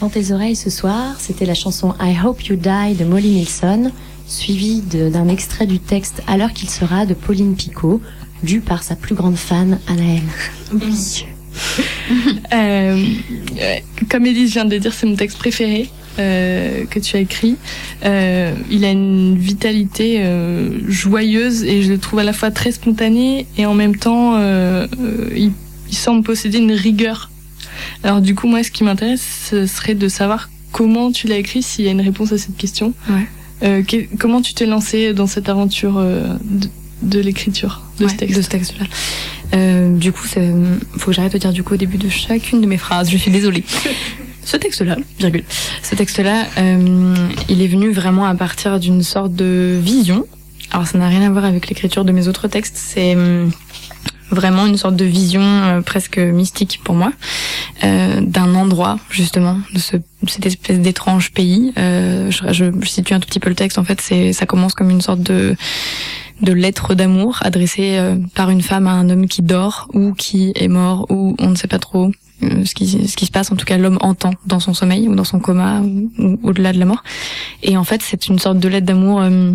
[0.00, 3.90] Dans tes oreilles ce soir, c'était la chanson I Hope You Die de Molly Nilsson,
[4.26, 8.02] suivie d'un extrait du texte À l'heure qu'il sera de Pauline Picot,
[8.42, 10.22] lu par sa plus grande fan, Anaëlle.
[10.72, 11.26] Oui.
[12.52, 13.04] euh,
[14.10, 15.88] comme Elise vient de le dire, c'est mon texte préféré.
[16.18, 17.56] Euh, que tu as écrit.
[18.06, 22.72] Euh, il a une vitalité euh, joyeuse et je le trouve à la fois très
[22.72, 24.38] spontané et en même temps
[25.34, 25.52] il,
[25.90, 27.30] il, semble posséder une rigueur.
[28.02, 31.62] Alors du coup moi ce qui m'intéresse ce serait de savoir comment tu l'as écrit
[31.62, 32.92] s'il y a une réponse à cette question.
[33.08, 33.82] Ouais.
[33.84, 36.68] Que, comment tu t'es lancé dans cette aventure de,
[37.02, 38.36] de l'écriture de, ouais, ce texte?
[38.36, 38.86] de ce texte-là
[39.54, 42.60] euh, Du coup, il faut que j'arrête de dire du coup au début de chacune
[42.60, 43.10] de mes phrases.
[43.10, 43.64] Je suis désolée.
[44.44, 45.44] ce texte-là, virgule,
[45.82, 47.14] ce texte-là, euh,
[47.48, 50.26] il est venu vraiment à partir d'une sorte de vision.
[50.72, 53.46] Alors ça n'a rien à voir avec l'écriture de mes autres textes, c'est euh,
[54.30, 57.12] vraiment une sorte de vision euh, presque mystique pour moi
[57.84, 59.96] euh, d'un endroit justement de, ce,
[60.26, 61.72] cette espèce d'étrange pays.
[61.78, 63.78] Euh, je, je, je, situe un tout petit peu le texte.
[63.78, 65.56] En fait, c'est ça commence comme une sorte de
[66.42, 67.98] de lettre d'amour adressée
[68.34, 71.54] par une femme à un homme qui dort ou qui est mort ou on ne
[71.54, 72.10] sait pas trop
[72.40, 75.14] ce qui, ce qui se passe, en tout cas l'homme entend dans son sommeil ou
[75.14, 77.02] dans son coma ou, ou au-delà de la mort.
[77.62, 79.52] Et en fait, c'est une sorte de lettre d'amour euh,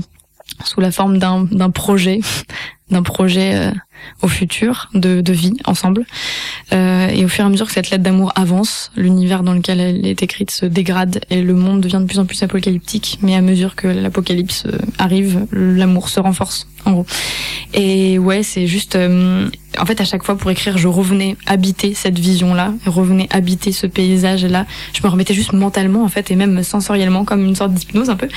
[0.65, 2.21] sous la forme d'un, d'un projet,
[2.89, 3.71] d'un projet euh,
[4.21, 6.05] au futur de, de vie ensemble.
[6.73, 9.79] Euh, et au fur et à mesure que cette lettre d'amour avance, l'univers dans lequel
[9.79, 13.19] elle est écrite se dégrade et le monde devient de plus en plus apocalyptique.
[13.21, 17.05] Mais à mesure que l'apocalypse arrive, l'amour se renforce, en gros.
[17.73, 18.95] Et ouais, c'est juste...
[18.95, 19.49] Euh,
[19.79, 23.87] en fait, à chaque fois pour écrire, je revenais habiter cette vision-là, revenais habiter ce
[23.87, 24.65] paysage-là.
[24.93, 28.17] Je me remettais juste mentalement, en fait, et même sensoriellement, comme une sorte d'hypnose un
[28.17, 28.27] peu,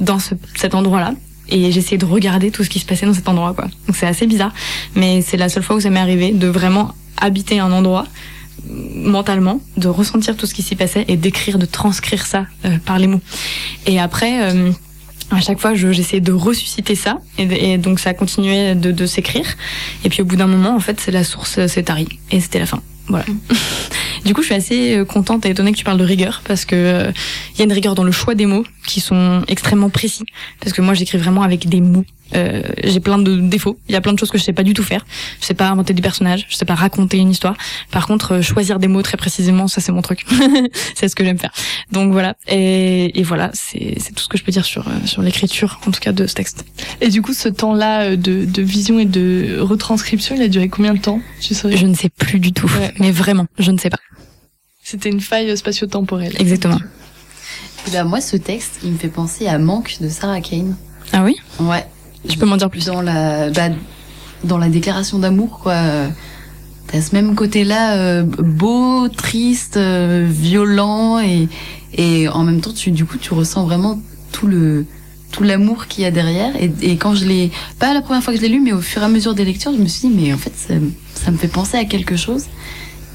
[0.00, 1.14] dans ce, cet endroit-là
[1.50, 3.64] et j'essayais de regarder tout ce qui se passait dans cet endroit quoi.
[3.86, 4.52] Donc c'est assez bizarre,
[4.94, 8.06] mais c'est la seule fois où ça m'est arrivé de vraiment habiter un endroit
[8.68, 12.98] mentalement, de ressentir tout ce qui s'y passait et d'écrire, de transcrire ça euh, par
[12.98, 13.20] les mots.
[13.86, 14.70] Et après, euh,
[15.30, 19.46] à chaque fois, j'essayais de ressusciter ça et, donc ça continuait de, de s'écrire.
[20.04, 22.58] Et puis au bout d'un moment, en fait, c'est la source s'est tarie et c'était
[22.58, 22.82] la fin.
[23.10, 23.26] Voilà.
[24.24, 26.74] du coup, je suis assez contente et étonnée que tu parles de rigueur parce que
[26.74, 27.12] il euh,
[27.58, 30.24] y a une rigueur dans le choix des mots qui sont extrêmement précis.
[30.60, 32.04] Parce que moi, j'écris vraiment avec des mots.
[32.34, 33.78] Euh, j'ai plein de défauts.
[33.88, 35.04] Il y a plein de choses que je sais pas du tout faire.
[35.40, 36.46] Je sais pas inventer des personnages.
[36.48, 37.56] Je sais pas raconter une histoire.
[37.90, 40.24] Par contre, euh, choisir des mots très précisément, ça c'est mon truc.
[40.94, 41.52] c'est ce que j'aime faire.
[41.92, 42.36] Donc voilà.
[42.48, 46.00] Et, et voilà, c'est tout ce que je peux dire sur sur l'écriture, en tout
[46.00, 46.64] cas de ce texte.
[47.00, 50.94] Et du coup, ce temps-là de, de vision et de retranscription, il a duré combien
[50.94, 52.70] de temps tu Je ne sais plus du tout.
[52.78, 52.92] Ouais.
[52.98, 53.98] Mais vraiment, je ne sais pas.
[54.82, 56.34] C'était une faille spatio-temporelle.
[56.38, 56.78] Exactement.
[57.86, 60.76] Et bah moi, ce texte, il me fait penser à Manque de Sarah Kane.
[61.12, 61.36] Ah oui?
[61.58, 61.86] Ouais.
[62.28, 63.68] Tu peux m'en dire plus Dans la, bah,
[64.44, 65.74] dans la déclaration d'amour, quoi.
[66.90, 73.04] T'as ce même côté-là, euh, beau, triste, euh, violent, et, en même temps, tu, du
[73.04, 74.00] coup, tu ressens vraiment
[74.32, 74.48] tout
[75.40, 76.52] l'amour qu'il y a derrière.
[76.56, 79.02] Et, quand je l'ai, pas la première fois que je l'ai lu, mais au fur
[79.02, 81.48] et à mesure des lectures, je me suis dit, mais en fait, ça, me fait
[81.48, 82.46] penser à quelque chose.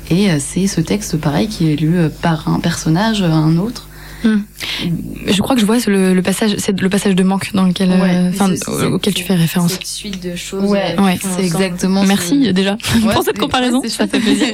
[0.09, 3.84] Et euh, c'est ce texte, pareil, qui est lu par un personnage, un autre.
[5.27, 7.89] Je crois que je vois le, le passage, c'est le passage de manque dans lequel,
[7.89, 8.31] Ouais,
[8.69, 9.73] euh, auquel tu fais référence.
[9.73, 10.63] Cette suite de choses.
[10.69, 12.03] Ouais, euh, ouais, c'est exactement.
[12.03, 13.81] Merci déjà Ouais, pour cette comparaison.
[13.87, 14.47] ça fait plaisir.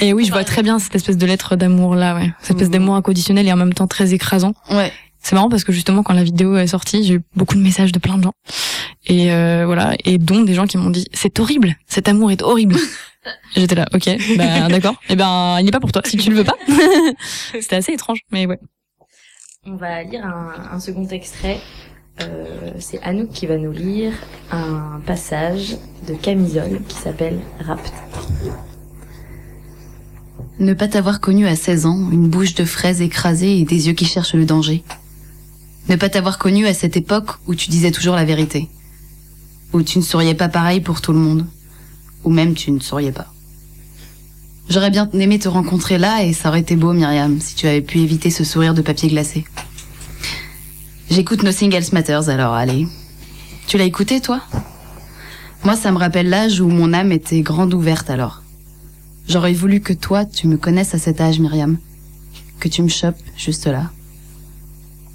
[0.00, 2.30] Et oui, je vois très bien cette espèce de lettre d'amour là, ouais.
[2.40, 4.54] Cette espèce d'amour inconditionnel et en même temps très écrasant.
[4.70, 4.92] Ouais.
[5.20, 7.90] C'est marrant parce que justement quand la vidéo est sortie, j'ai eu beaucoup de messages
[7.92, 8.34] de plein de gens
[9.06, 12.40] et euh, voilà et dont des gens qui m'ont dit c'est horrible, cet amour est
[12.40, 12.76] horrible.
[13.56, 14.08] J'étais là, ok,
[14.38, 14.94] bah d'accord.
[15.10, 16.56] Et ben il n'est pas pour toi si tu le veux pas.
[17.60, 18.58] C'était assez étrange, mais ouais.
[19.66, 21.60] On va lire un, second extrait.
[22.20, 24.12] Euh, c'est Anouk qui va nous lire
[24.50, 25.76] un passage
[26.08, 27.92] de Camisole qui s'appelle Rapt.
[30.58, 33.92] Ne pas t'avoir connu à 16 ans, une bouche de fraises écrasée et des yeux
[33.92, 34.84] qui cherchent le danger.
[35.88, 38.68] Ne pas t'avoir connu à cette époque où tu disais toujours la vérité.
[39.74, 41.46] Où tu ne souriais pas pareil pour tout le monde.
[42.24, 43.34] Ou même tu ne souriais pas.
[44.70, 47.80] J'aurais bien aimé te rencontrer là et ça aurait été beau, Myriam, si tu avais
[47.80, 49.46] pu éviter ce sourire de papier glacé.
[51.10, 52.86] J'écoute No Singles Matters alors, allez.
[53.66, 54.42] Tu l'as écouté, toi?
[55.64, 58.42] Moi, ça me rappelle l'âge où mon âme était grande ouverte alors.
[59.26, 61.78] J'aurais voulu que toi, tu me connaisses à cet âge, Myriam.
[62.60, 63.90] Que tu me chopes juste là.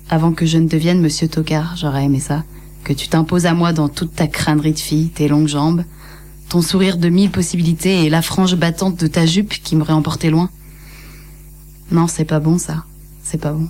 [0.10, 2.44] Avant que je ne devienne Monsieur Tocard, j'aurais aimé ça.
[2.84, 5.84] Que tu t'imposes à moi dans toute ta crânerie de fille, tes longues jambes,
[6.50, 10.30] ton sourire de mille possibilités et la frange battante de ta jupe qui m'aurait emporté
[10.30, 10.50] loin.
[11.92, 12.86] Non, c'est pas bon ça.
[13.24, 13.70] C'est pas bon.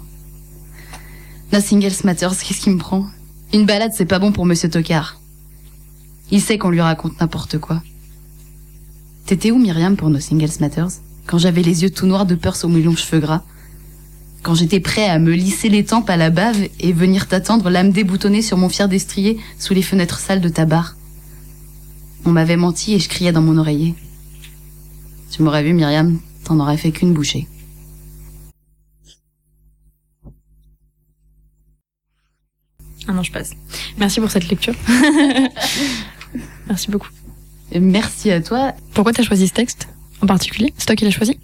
[1.51, 3.05] No singles matters, qu'est-ce qui me prend?
[3.53, 5.19] Une balade, c'est pas bon pour Monsieur Tocard.
[6.31, 7.83] Il sait qu'on lui raconte n'importe quoi.
[9.25, 10.99] T'étais où, Myriam, pour No Singles Matters?
[11.27, 13.43] Quand j'avais les yeux tout noirs de peur sous mes longs cheveux gras
[14.41, 17.91] Quand j'étais prêt à me lisser les tempes à la bave et venir t'attendre, l'âme
[17.91, 20.95] déboutonnée sur mon fier destrier sous les fenêtres sales de ta bar
[22.25, 23.95] On m'avait menti et je criais dans mon oreiller.
[25.31, 27.47] Tu m'aurais vu, Myriam, t'en aurais fait qu'une bouchée.
[33.07, 33.51] Ah non, je passe.
[33.97, 34.73] Merci pour cette lecture.
[36.67, 37.09] Merci beaucoup.
[37.79, 38.73] Merci à toi.
[38.93, 39.87] Pourquoi t'as choisi ce texte
[40.21, 40.73] en particulier?
[40.77, 41.37] C'est toi qui l'as choisi?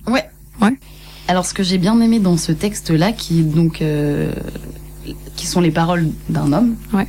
[1.28, 4.34] Alors, ce que j'ai bien aimé dans ce texte-là, qui donc, euh,
[5.36, 6.76] qui sont les paroles d'un homme.
[6.94, 7.08] Ouais.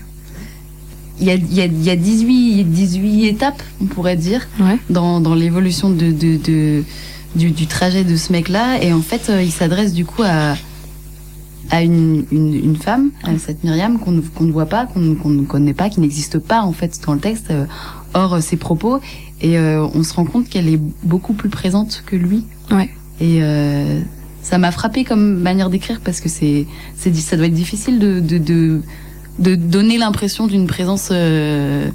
[1.20, 4.46] Il y a, il y, a, il y a 18, 18 étapes, on pourrait dire,
[4.58, 4.78] Ouais.
[4.88, 6.82] dans, dans l'évolution de, de, de-
[7.36, 8.82] du, du trajet de ce mec-là.
[8.82, 10.56] Et en fait, euh, il s'adresse du coup à,
[11.70, 15.74] à une, une, une femme, à cette Myriam, qu'on ne- voit pas, qu'on ne- connaît
[15.74, 17.66] pas, qui n'existe pas en fait dans le texte, euh,
[18.14, 18.98] hors euh, ses propos.
[19.42, 22.44] Et euh, on se rend compte qu'elle est beaucoup plus présente que lui.
[22.70, 22.90] Ouais.
[23.20, 23.40] Et
[24.42, 26.66] ça m'a frappé comme manière d'écrire parce que c'est,
[26.96, 28.80] ça doit être difficile de, de, de,
[29.40, 31.88] de donner l'impression d'une présence euh,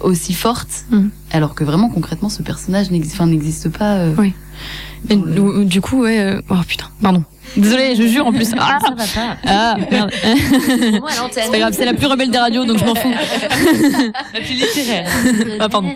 [0.00, 1.10] aussi forte, Mhm.
[1.30, 3.94] alors que vraiment concrètement ce personnage n'existe, pas.
[3.96, 4.32] euh, Oui.
[5.08, 6.18] Mais le- du coup, ouais.
[6.20, 7.24] euh, Oh putain, pardon.
[7.56, 8.50] Désolée, je jure en plus.
[8.58, 9.36] Ah, Ça va pas.
[9.46, 10.10] ah merde.
[11.32, 13.12] C'est pas grave, c'est la plus rebelle des radios, donc je m'en fous.
[14.34, 15.08] La plus littéraire.
[15.60, 15.94] Ah, pardon.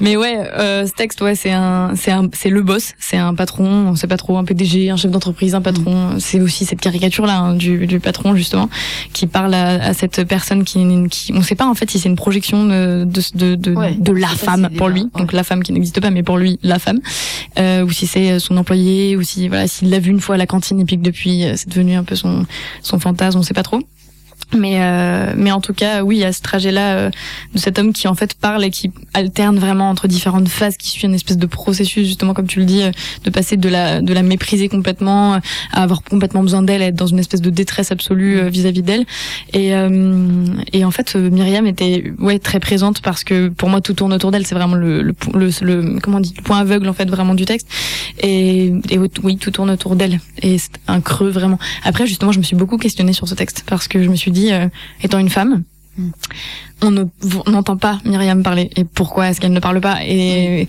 [0.00, 3.34] Mais ouais, euh, ce texte, ouais, c'est un, c'est un, c'est le boss, c'est un
[3.34, 6.16] patron, on sait pas trop, un PDG, un chef d'entreprise, un patron.
[6.18, 8.68] C'est aussi cette caricature là hein, du, du patron justement,
[9.12, 12.08] qui parle à, à cette personne qui, qui, on sait pas en fait si c'est
[12.08, 15.08] une projection de de de, de, Ouais, de la femme pour lui, ouais.
[15.20, 17.00] donc la femme qui n'existe pas, mais pour lui la femme,
[17.58, 20.38] euh, ou si c'est son employé, ou si voilà, s'il l'a vu une fois à
[20.38, 22.46] la cantine depuis euh, c'est devenu un peu son
[22.82, 23.80] son fantasme, on sait pas trop.
[24.56, 27.10] Mais euh, mais en tout cas, oui, il y a ce trajet-là euh,
[27.54, 30.90] de cet homme qui en fait parle et qui alterne vraiment entre différentes phases, qui
[30.90, 32.90] suit une espèce de processus justement comme tu le dis, euh,
[33.24, 35.38] de passer de la de la mépriser complètement euh,
[35.72, 39.06] à avoir complètement besoin d'elle, être dans une espèce de détresse absolue euh, vis-à-vis d'elle.
[39.52, 43.94] Et euh, et en fait, Myriam était ouais très présente parce que pour moi tout
[43.94, 44.46] tourne autour d'elle.
[44.46, 47.34] C'est vraiment le le, le le comment on dit le point aveugle en fait vraiment
[47.34, 47.68] du texte.
[48.20, 50.20] Et, et oui, tout tourne autour d'elle.
[50.42, 51.58] Et c'est un creux vraiment.
[51.84, 54.30] Après, justement, je me suis beaucoup questionnée sur ce texte parce que je me suis
[54.34, 54.68] dit, euh,
[55.02, 55.62] étant une femme,
[55.96, 56.08] Mm.
[56.82, 57.04] on ne-
[57.46, 58.68] on n'entend pas Myriam parler.
[58.76, 59.98] Et pourquoi est-ce qu'elle ne parle pas?
[60.04, 60.66] Et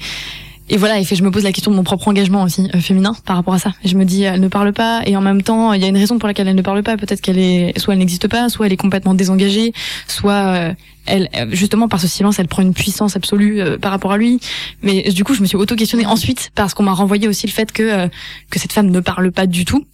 [0.68, 2.80] et voilà, et fait, je me pose la question de mon propre engagement aussi euh,
[2.80, 3.74] féminin par rapport à ça.
[3.84, 5.88] Et je me dis, elle ne parle pas, et en même temps, il y a
[5.88, 6.96] une raison pour laquelle elle ne parle pas.
[6.98, 9.74] Peut-être qu'elle est, soit elle n'existe pas, soit elle est complètement désengagée,
[10.08, 10.74] soit euh,
[11.06, 14.40] elle, justement par ce silence, elle prend une puissance absolue euh, par rapport à lui.
[14.82, 17.72] Mais du coup, je me suis auto-questionnée ensuite parce qu'on m'a renvoyé aussi le fait
[17.72, 18.08] que euh,
[18.50, 19.86] que cette femme ne parle pas du tout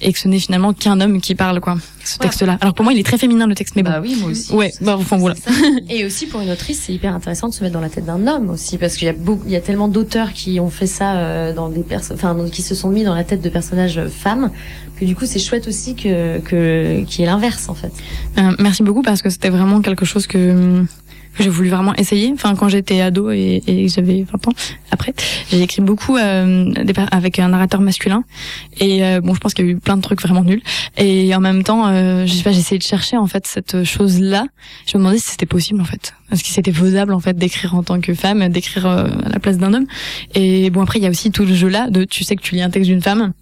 [0.00, 1.76] et que ce n'est finalement qu'un homme qui parle quoi.
[2.04, 2.58] Ce texte-là.
[2.60, 3.90] Alors pour moi, il est très féminin le texte, mais bon.
[3.90, 4.52] Bah oui, moi aussi.
[4.52, 5.36] Ouais, bah enfin voilà.
[5.88, 8.26] Et aussi pour une autrice, c'est hyper intéressant de se mettre dans la tête d'un
[8.26, 10.86] homme aussi, parce qu'il y a beaucoup, il y a tellement d'auteurs qui ont fait
[10.86, 13.98] ça euh, dans des personnes, enfin qui se sont mis dans la tête de personnages
[13.98, 14.50] euh, femmes,
[14.98, 17.92] que du coup c'est chouette aussi que que qui est l'inverse en fait.
[18.38, 20.38] Euh, merci beaucoup parce que c'était vraiment quelque chose que,
[21.36, 22.30] que j'ai voulu vraiment essayer.
[22.32, 24.52] Enfin, quand j'étais ado et, et j'avais 20 ans,
[24.90, 25.14] après,
[25.50, 26.72] j'ai écrit beaucoup euh,
[27.10, 28.24] avec un narrateur masculin.
[28.78, 30.62] Et euh, bon, je pense qu'il y a eu plein de trucs vraiment nuls.
[30.96, 33.84] Et en même temps, euh, je sais pas, j'ai essayé de chercher en fait cette
[33.84, 34.46] chose-là.
[34.86, 37.74] Je me demandais si c'était possible en fait, est-ce que c'était faisable en fait d'écrire
[37.74, 39.86] en tant que femme, d'écrire euh, à la place d'un homme?
[40.34, 42.42] Et bon, après, il y a aussi tout le jeu là de, tu sais que
[42.42, 43.32] tu lis un texte d'une femme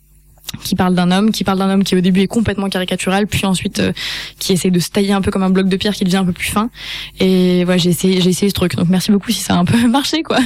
[0.64, 3.44] qui parle d'un homme, qui parle d'un homme qui au début est complètement caricatural, puis
[3.46, 3.92] ensuite euh,
[4.38, 6.24] qui essaie de se tailler un peu comme un bloc de pierre qui devient un
[6.24, 6.70] peu plus fin.
[7.20, 8.74] Et voilà, j'ai essayé, j'ai essayé ce truc.
[8.74, 10.38] Donc merci beaucoup si ça a un peu marché, quoi.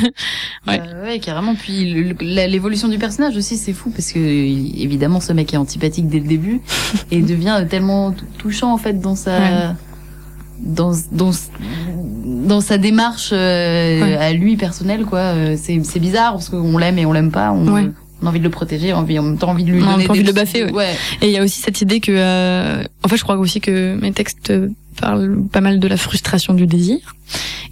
[0.66, 0.80] Ouais.
[0.84, 1.54] Euh, ouais, carrément.
[1.54, 6.18] Puis l'évolution du personnage aussi, c'est fou parce que évidemment, ce mec est antipathique dès
[6.20, 6.60] le début
[7.10, 9.74] et devient tellement touchant en fait dans sa Ouais.
[10.60, 11.30] dans dans
[12.46, 14.16] dans sa démarche euh, Ouais.
[14.16, 15.18] à lui personnelle quoi.
[15.20, 17.52] Euh, C'est c'est bizarre parce qu'on l'aime et on l'aime pas.
[17.52, 17.88] On, Ouais.
[18.22, 19.82] On a envie de le protéger, on a envie, en même temps envie de lui
[19.82, 20.94] On a donner envie des de le baffer, ouais.
[21.20, 23.98] Et il y a aussi cette idée que, euh, en fait, je crois aussi que
[24.00, 24.52] mes textes
[25.00, 26.98] parlent pas mal de la frustration du désir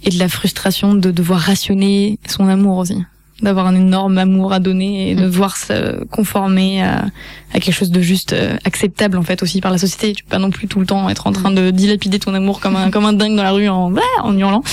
[0.03, 2.97] et de la frustration de devoir rationner son amour aussi,
[3.41, 7.05] d'avoir un énorme amour à donner et de devoir se conformer à,
[7.53, 10.13] à quelque chose de juste euh, acceptable en fait aussi par la société.
[10.13, 12.59] Tu peux pas non plus tout le temps être en train de dilapider ton amour
[12.59, 14.63] comme un comme un dingue dans la rue en ouais, en hurlant.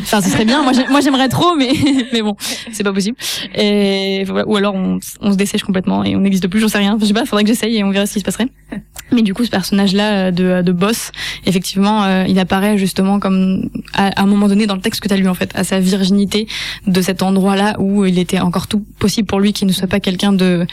[0.00, 0.62] Enfin, ce serait bien.
[0.62, 1.70] Moi, moi, j'aimerais trop, mais
[2.12, 2.36] mais bon,
[2.72, 3.16] c'est pas possible.
[3.54, 6.60] Et ou alors on, on se dessèche complètement et on n'existe plus.
[6.60, 6.96] J'en sais rien.
[7.00, 7.24] Je sais pas.
[7.24, 8.48] Faudrait que j'essaye et on verra ce qui se passerait.
[9.12, 11.12] Mais du coup, ce personnage-là euh, de, de boss,
[11.46, 15.08] effectivement, euh, il apparaît justement comme à, à un moment donné dans le texte que
[15.08, 16.46] tu as lu en fait, à sa virginité
[16.86, 20.00] de cet endroit-là où il était encore tout possible pour lui qu'il ne soit pas
[20.00, 20.66] quelqu'un de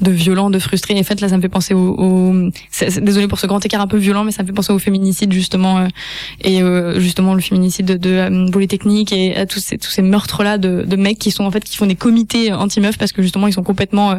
[0.00, 0.96] de violent, de frustré.
[0.96, 2.50] Et en fait, là, ça me fait penser au, au
[3.00, 5.32] désolé pour ce grand écart un peu violent, mais ça me fait penser au féminicide
[5.32, 5.88] justement euh,
[6.42, 10.02] et euh, justement le féminicide de, de euh, Polytechnique et à tous ces tous ces
[10.02, 13.12] meurtres là de, de mecs qui sont en fait qui font des comités anti-meufs parce
[13.12, 14.16] que justement ils sont complètement euh,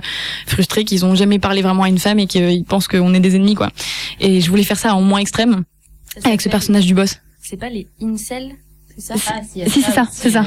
[0.47, 3.35] frustrés, qu'ils ont jamais parlé vraiment à une femme et qu'ils pensent qu'on est des
[3.35, 3.69] ennemis quoi.
[4.19, 5.63] Et je voulais faire ça en moins extrême
[6.23, 7.17] avec ce personnage du boss.
[7.41, 8.51] C'est pas les incels
[8.97, 10.43] c'est ça Si, c'est ça, c'est ça.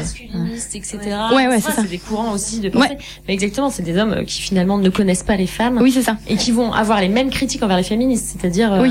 [0.75, 0.99] etc.
[1.35, 1.83] Ouais, ouais, c'est ça.
[1.83, 2.89] C'est des courants aussi de pensée.
[2.91, 2.99] Ouais.
[3.29, 6.03] Mais exactement, c'est des hommes euh, qui finalement ne connaissent pas les femmes Oui, c'est
[6.03, 6.17] ça.
[6.29, 8.37] et qui vont avoir les mêmes critiques envers les féministes.
[8.39, 8.91] C'est-à-dire, euh, Oui.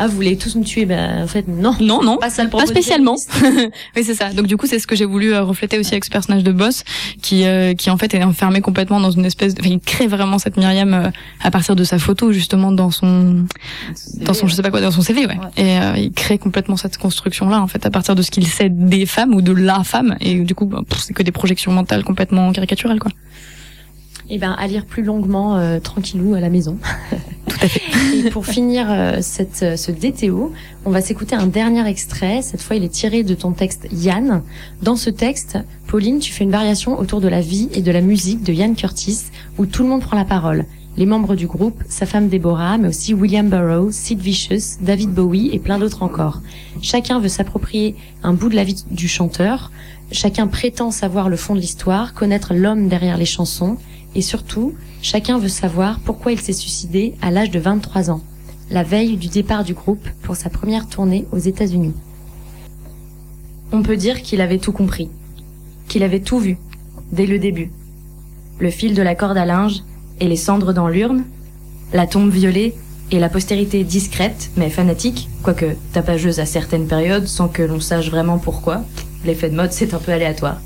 [0.00, 1.74] Ah, vous voulez tous me tuer Ben, en fait, non.
[1.80, 2.18] Non, non.
[2.18, 3.16] Pas ça le Pas propos des spécialement.
[3.96, 4.32] oui, c'est ça.
[4.32, 6.52] Donc du coup, c'est ce que j'ai voulu euh, refléter aussi avec ce personnage de
[6.52, 6.84] boss,
[7.20, 9.54] qui euh, qui en fait est enfermé complètement dans une espèce.
[9.54, 9.60] De...
[9.60, 11.10] Enfin, il crée vraiment cette Myriam euh,
[11.42, 13.44] à partir de sa photo justement dans son
[14.20, 15.36] dans son je sais pas quoi dans son CV, ouais.
[15.36, 15.36] Ouais.
[15.56, 18.46] Et euh, il crée complètement cette construction là en fait à partir de ce qu'il
[18.46, 20.16] sait des femmes ou de la femme.
[20.20, 23.10] Et du coup, bah, c'est que des projections mentales complètement caricaturales quoi.
[24.30, 26.76] Eh ben, à lire plus longuement, euh, tranquillou, à la maison.
[27.48, 28.26] Tout à fait.
[28.26, 30.52] Et pour finir euh, cette, euh, ce DTO,
[30.84, 32.42] on va s'écouter un dernier extrait.
[32.42, 34.42] Cette fois, il est tiré de ton texte Yann.
[34.82, 38.02] Dans ce texte, Pauline, tu fais une variation autour de la vie et de la
[38.02, 39.24] musique de Yann Curtis,
[39.56, 40.66] où tout le monde prend la parole.
[40.98, 45.48] Les membres du groupe, sa femme Deborah, mais aussi William Burroughs, Sid Vicious, David Bowie
[45.52, 46.42] et plein d'autres encore.
[46.82, 49.70] Chacun veut s'approprier un bout de la vie du chanteur.
[50.12, 53.78] Chacun prétend savoir le fond de l'histoire, connaître l'homme derrière les chansons.
[54.14, 58.22] Et surtout, chacun veut savoir pourquoi il s'est suicidé à l'âge de 23 ans,
[58.70, 61.94] la veille du départ du groupe pour sa première tournée aux États-Unis.
[63.72, 65.10] On peut dire qu'il avait tout compris,
[65.88, 66.58] qu'il avait tout vu,
[67.12, 67.70] dès le début.
[68.58, 69.82] Le fil de la corde à linge
[70.20, 71.24] et les cendres dans l'urne,
[71.92, 72.74] la tombe violée
[73.10, 78.10] et la postérité discrète mais fanatique, quoique tapageuse à certaines périodes sans que l'on sache
[78.10, 78.84] vraiment pourquoi.
[79.24, 80.60] L'effet de mode, c'est un peu aléatoire.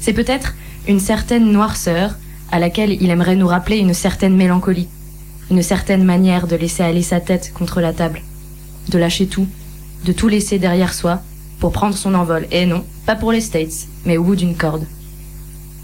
[0.00, 0.54] C'est peut-être
[0.88, 2.16] une certaine noirceur
[2.54, 4.86] à laquelle il aimerait nous rappeler une certaine mélancolie,
[5.50, 8.22] une certaine manière de laisser aller sa tête contre la table,
[8.90, 9.48] de lâcher tout,
[10.04, 11.20] de tout laisser derrière soi
[11.58, 12.46] pour prendre son envol.
[12.52, 14.86] Et non, pas pour les States, mais au bout d'une corde.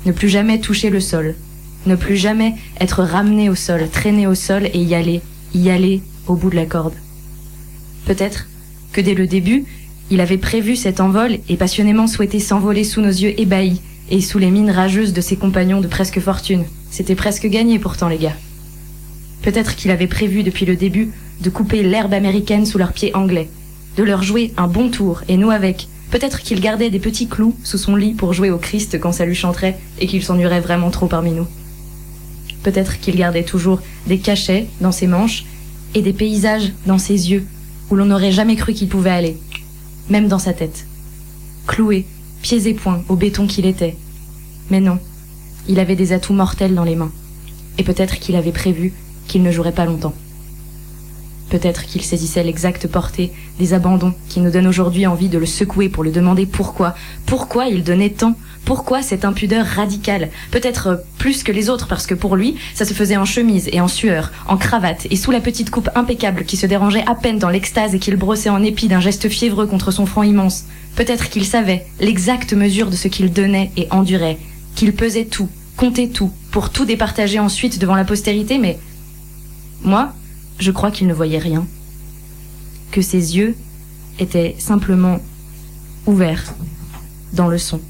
[0.06, 1.34] Ne plus jamais toucher le sol,
[1.86, 6.02] ne plus jamais être ramené au sol, traîné au sol et y aller, y aller
[6.28, 6.94] au bout de la corde.
[8.06, 8.46] Peut-être
[8.92, 9.64] que dès le début,
[10.12, 14.38] il avait prévu cet envol et passionnément souhaité s'envoler sous nos yeux ébahis et sous
[14.38, 16.64] les mines rageuses de ses compagnons de presque fortune.
[16.90, 18.36] C'était presque gagné pourtant, les gars.
[19.42, 23.48] Peut-être qu'il avait prévu depuis le début de couper l'herbe américaine sous leurs pieds anglais,
[23.96, 25.88] de leur jouer un bon tour, et nous avec.
[26.10, 29.24] Peut-être qu'il gardait des petits clous sous son lit pour jouer au Christ quand ça
[29.24, 31.46] lui chanterait et qu'il s'ennuierait vraiment trop parmi nous.
[32.62, 35.44] Peut-être qu'il gardait toujours des cachets dans ses manches
[35.94, 37.46] et des paysages dans ses yeux
[37.90, 39.36] où l'on n'aurait jamais cru qu'il pouvait aller,
[40.08, 40.86] même dans sa tête.
[41.66, 42.06] cloué,
[42.42, 43.96] pieds et poings, au béton qu'il était.
[44.70, 44.98] Mais non,
[45.68, 47.12] il avait des atouts mortels dans les mains.
[47.78, 48.92] Et peut-être qu'il avait prévu
[49.26, 50.14] qu'il ne jouerait pas longtemps.
[51.50, 55.88] Peut-être qu'il saisissait l'exacte portée des abandons qui nous donnent aujourd'hui envie de le secouer
[55.88, 56.94] pour lui demander pourquoi,
[57.26, 62.14] pourquoi il donnait tant, pourquoi cette impudeur radicale Peut-être plus que les autres parce que
[62.14, 65.40] pour lui, ça se faisait en chemise et en sueur, en cravate et sous la
[65.40, 68.88] petite coupe impeccable qui se dérangeait à peine dans l'extase et qu'il brossait en épi
[68.88, 70.64] d'un geste fiévreux contre son front immense.
[70.94, 74.38] Peut-être qu'il savait l'exacte mesure de ce qu'il donnait et endurait,
[74.76, 78.78] qu'il pesait tout, comptait tout, pour tout départager ensuite devant la postérité, mais
[79.82, 80.12] moi,
[80.58, 81.66] je crois qu'il ne voyait rien.
[82.92, 83.56] Que ses yeux
[84.18, 85.18] étaient simplement
[86.06, 86.54] ouverts
[87.32, 87.80] dans le son.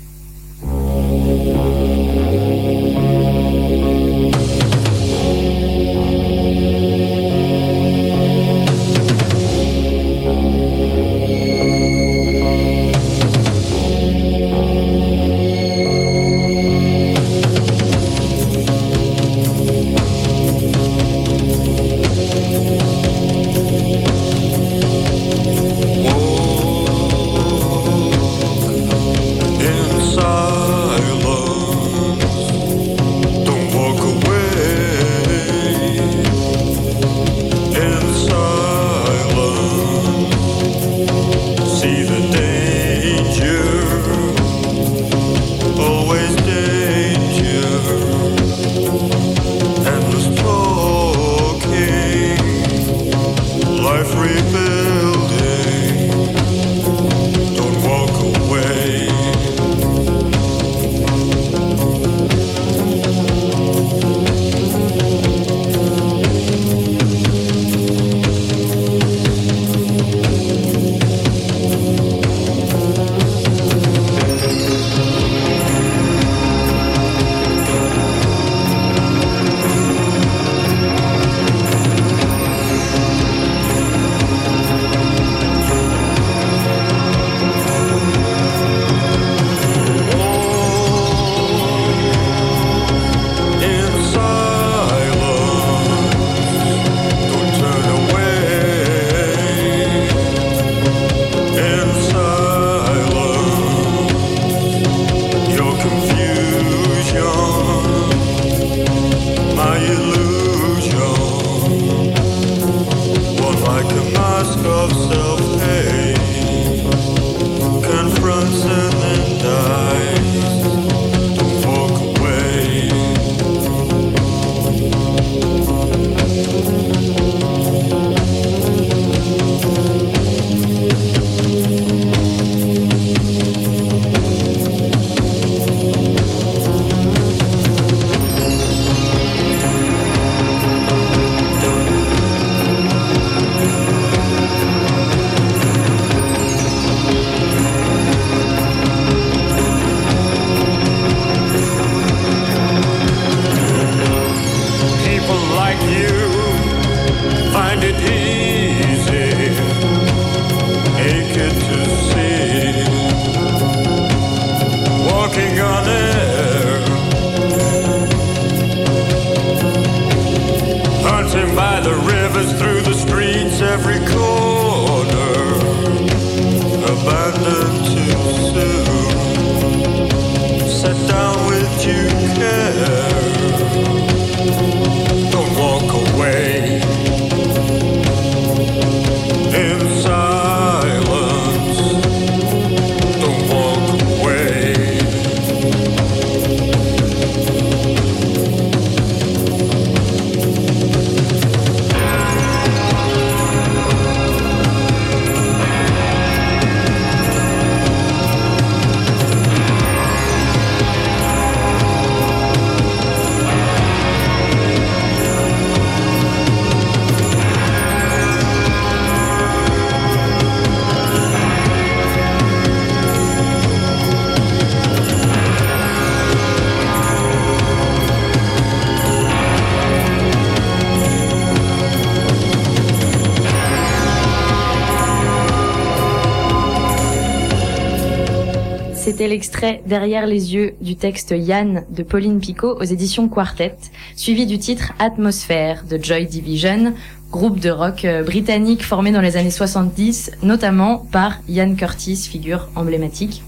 [239.20, 243.76] C'était l'extrait Derrière les yeux du texte Yann de Pauline Picot aux éditions Quartet,
[244.16, 246.94] suivi du titre Atmosphère de Joy Division,
[247.30, 252.70] groupe de rock euh, britannique formé dans les années 70, notamment par Ian Curtis, figure
[252.74, 253.42] emblématique.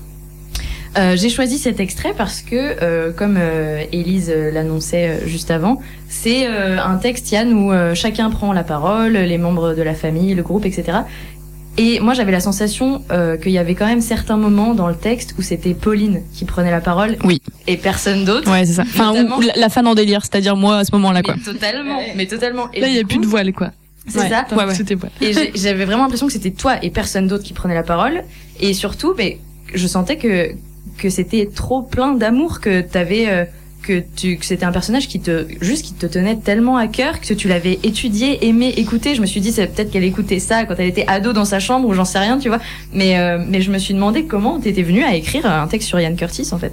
[0.98, 6.46] Euh, J'ai choisi cet extrait parce que, euh, comme euh, Élise l'annonçait juste avant, c'est
[6.46, 10.66] un texte, Yann, où chacun prend la parole, les membres de la famille, le groupe,
[10.66, 10.98] etc.
[11.78, 14.94] Et moi, j'avais la sensation euh, qu'il y avait quand même certains moments dans le
[14.94, 17.40] texte où c'était Pauline qui prenait la parole Oui.
[17.66, 18.50] et personne d'autre.
[18.50, 18.82] Ouais, c'est ça.
[18.82, 21.34] Enfin, la, la fan en délire, c'est-à-dire moi à ce moment-là, quoi.
[21.36, 22.70] Mais totalement, mais totalement.
[22.72, 23.70] Et Là, il y a plus de voile, quoi.
[24.06, 24.28] C'est Ouais.
[24.28, 24.46] ça.
[24.54, 24.74] Ouais, ouais.
[24.74, 25.12] C'était voile.
[25.22, 28.22] Et j'avais vraiment l'impression que c'était toi et personne d'autre qui prenait la parole.
[28.60, 29.38] Et surtout, mais
[29.74, 30.50] je sentais que
[30.98, 33.28] que c'était trop plein d'amour que t'avais.
[33.28, 33.44] euh,
[33.82, 37.20] que tu que c'était un personnage qui te juste qui te tenait tellement à cœur
[37.20, 39.14] que tu l'avais étudié aimé écouté.
[39.14, 41.60] Je me suis dit c'est peut-être qu'elle écoutait ça quand elle était ado dans sa
[41.60, 42.60] chambre ou j'en sais rien tu vois.
[42.92, 45.98] Mais euh, mais je me suis demandé comment t'étais venue à écrire un texte sur
[46.00, 46.72] Ian Curtis en fait.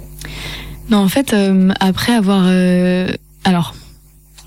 [0.90, 2.44] Non, en fait, euh, après avoir...
[2.48, 3.12] euh,
[3.44, 3.74] Alors,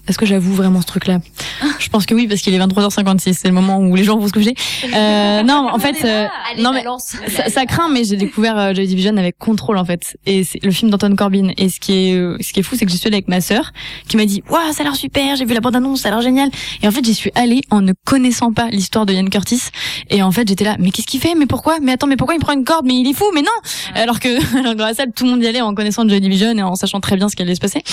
[0.07, 1.19] est-ce que j'avoue vraiment ce truc-là
[1.79, 4.27] Je pense que oui, parce qu'il est 23h56, c'est le moment où les gens vont
[4.27, 4.53] se coucher.
[4.93, 6.03] Euh, non, en fait...
[6.03, 6.27] euh,
[6.59, 6.83] non, mais
[7.27, 10.63] ça, ça craint, mais j'ai découvert euh, Joy Division avec Contrôle en fait, et c'est
[10.63, 11.51] le film d'Anton Corbin.
[11.57, 13.27] Et ce qui est, euh, ce qui est fou, c'est que j'y suis allée avec
[13.27, 13.71] ma sœur,
[14.07, 16.11] qui m'a dit, waouh, ça a l'air super, j'ai vu la bande annonce, ça a
[16.11, 16.49] l'air génial.
[16.81, 19.61] Et en fait, j'y suis allée en ne connaissant pas l'histoire de Ian Curtis.
[20.09, 21.35] Et en fait, j'étais là, mais qu'est-ce qu'il fait?
[21.35, 21.79] Mais pourquoi?
[21.81, 22.85] Mais attends, mais pourquoi il prend une corde?
[22.85, 23.47] Mais il est fou Mais non
[23.95, 24.29] Alors que
[24.59, 26.61] alors que dans la salle, tout le monde y allait en connaissant Joy Division et
[26.61, 27.83] en sachant très bien ce qui allait se passer.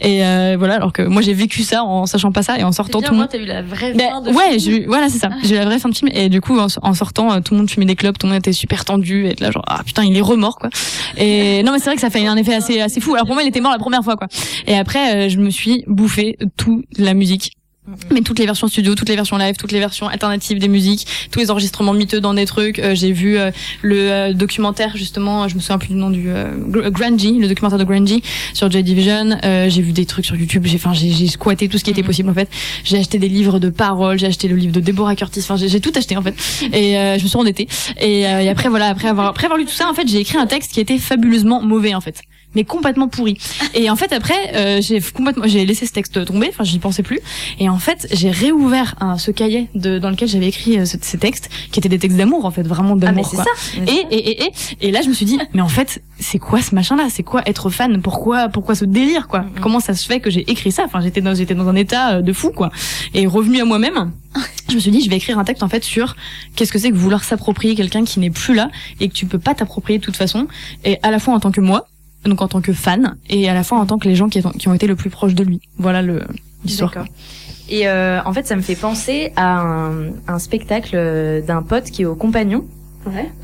[0.00, 2.72] Et euh, voilà, alors que moi j'ai vécu ça en sachant pas ça et en
[2.72, 3.28] sortant tout le monde.
[3.30, 4.60] t'as eu la vraie fin de ouais, film.
[4.60, 5.30] j'ai eu- voilà, c'est ça.
[5.44, 7.54] J'ai eu la vraie fin de film et du coup, en, en sortant, euh, tout
[7.54, 9.80] le monde fumait des clopes, tout le monde était super tendu et là genre ah
[9.84, 10.70] putain, il est remort quoi.
[11.16, 13.14] Et non mais c'est vrai que ça fait un effet assez assez fou.
[13.14, 14.28] Alors pour moi, il était mort la première fois quoi.
[14.66, 17.52] Et après, euh, je me suis bouffé toute la musique.
[18.10, 21.06] Mais toutes les versions studio, toutes les versions live, toutes les versions alternatives des musiques,
[21.30, 22.78] tous les enregistrements miteux dans des trucs.
[22.78, 23.50] Euh, j'ai vu euh,
[23.82, 27.48] le euh, documentaire justement, je me souviens plus du nom du euh, Gr- Grungy, le
[27.48, 28.22] documentaire de Grungy
[28.54, 29.38] sur Joy Division.
[29.44, 30.64] Euh, j'ai vu des trucs sur YouTube.
[30.66, 32.48] J'ai, enfin, j'ai, j'ai squatté tout ce qui était possible en fait.
[32.84, 35.40] J'ai acheté des livres de paroles, j'ai acheté le livre de Deborah Curtis.
[35.40, 36.34] Enfin, j'ai, j'ai tout acheté en fait.
[36.72, 37.68] Et euh, je me suis endettée.
[38.00, 40.18] Et, euh, et après voilà, après avoir après avoir lu tout ça, en fait, j'ai
[40.18, 42.20] écrit un texte qui était fabuleusement mauvais en fait
[42.58, 43.34] mais complètement pourri.
[43.74, 47.04] Et en fait après euh, j'ai complètement j'ai laissé ce texte tomber, enfin j'y pensais
[47.04, 47.20] plus
[47.60, 50.96] et en fait j'ai réouvert un, ce cahier de, dans lequel j'avais écrit euh, ce-
[51.00, 53.44] ces textes qui étaient des textes d'amour en fait, vraiment ah mais d'amour c'est ça
[53.86, 54.52] Et, et, et, et,
[54.88, 57.06] et là, je me suis dit, mais en fait, c'est quoi ce machin-là?
[57.10, 58.00] C'est quoi être fan?
[58.02, 59.44] Pourquoi, pourquoi ce délire, quoi?
[59.60, 60.82] Comment ça se fait que j'ai écrit ça?
[60.84, 62.70] Enfin, j'étais dans, j'étais dans un état euh, de fou, quoi.
[63.14, 64.12] Et revenu à moi-même,
[64.68, 66.16] je me suis dit, je vais écrire un texte en fait sur
[66.56, 69.38] qu'est-ce que c'est que vouloir s'approprier quelqu'un qui n'est plus là et que tu peux
[69.38, 70.48] pas t'approprier de toute façon.
[70.84, 71.86] Et à la fois en tant que moi,
[72.24, 74.42] donc en tant que fan, et à la fois en tant que les gens qui,
[74.58, 75.60] qui ont été le plus proches de lui.
[75.78, 76.22] Voilà le
[76.64, 76.92] l'histoire.
[77.68, 81.84] Et euh, en fait, ça me fait penser à un, un spectacle euh, d'un pote
[81.84, 82.64] qui est au Compagnon,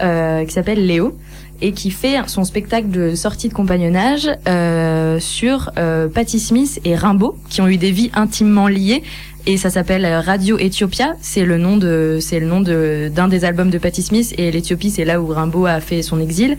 [0.02, 1.16] euh, qui s'appelle Léo,
[1.60, 6.96] et qui fait son spectacle de sortie de compagnonnage euh, sur euh, Patti Smith et
[6.96, 9.02] Rimbaud, qui ont eu des vies intimement liées.
[9.46, 11.16] Et ça s'appelle euh, Radio Ethiopia.
[11.20, 14.34] C'est le nom de, c'est le nom de d'un des albums de Patti Smith.
[14.38, 16.56] Et l'Éthiopie, c'est là où Rimbaud a fait son exil.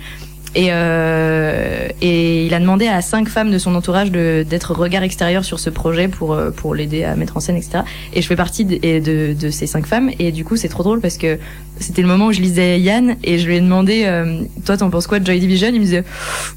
[0.58, 5.44] Et, euh, et il a demandé à cinq femmes de son entourage d'être regard extérieur
[5.44, 7.80] sur ce projet pour euh, pour l'aider à mettre en scène, etc.
[8.14, 10.10] Et je fais partie de, de, de ces cinq femmes.
[10.18, 11.38] Et du coup, c'est trop drôle parce que
[11.80, 14.90] c'était le moment où je lisais Yann et je lui ai demandé, euh, toi, t'en
[14.90, 15.68] penses quoi de Joy Division?
[15.74, 16.04] Il me disait,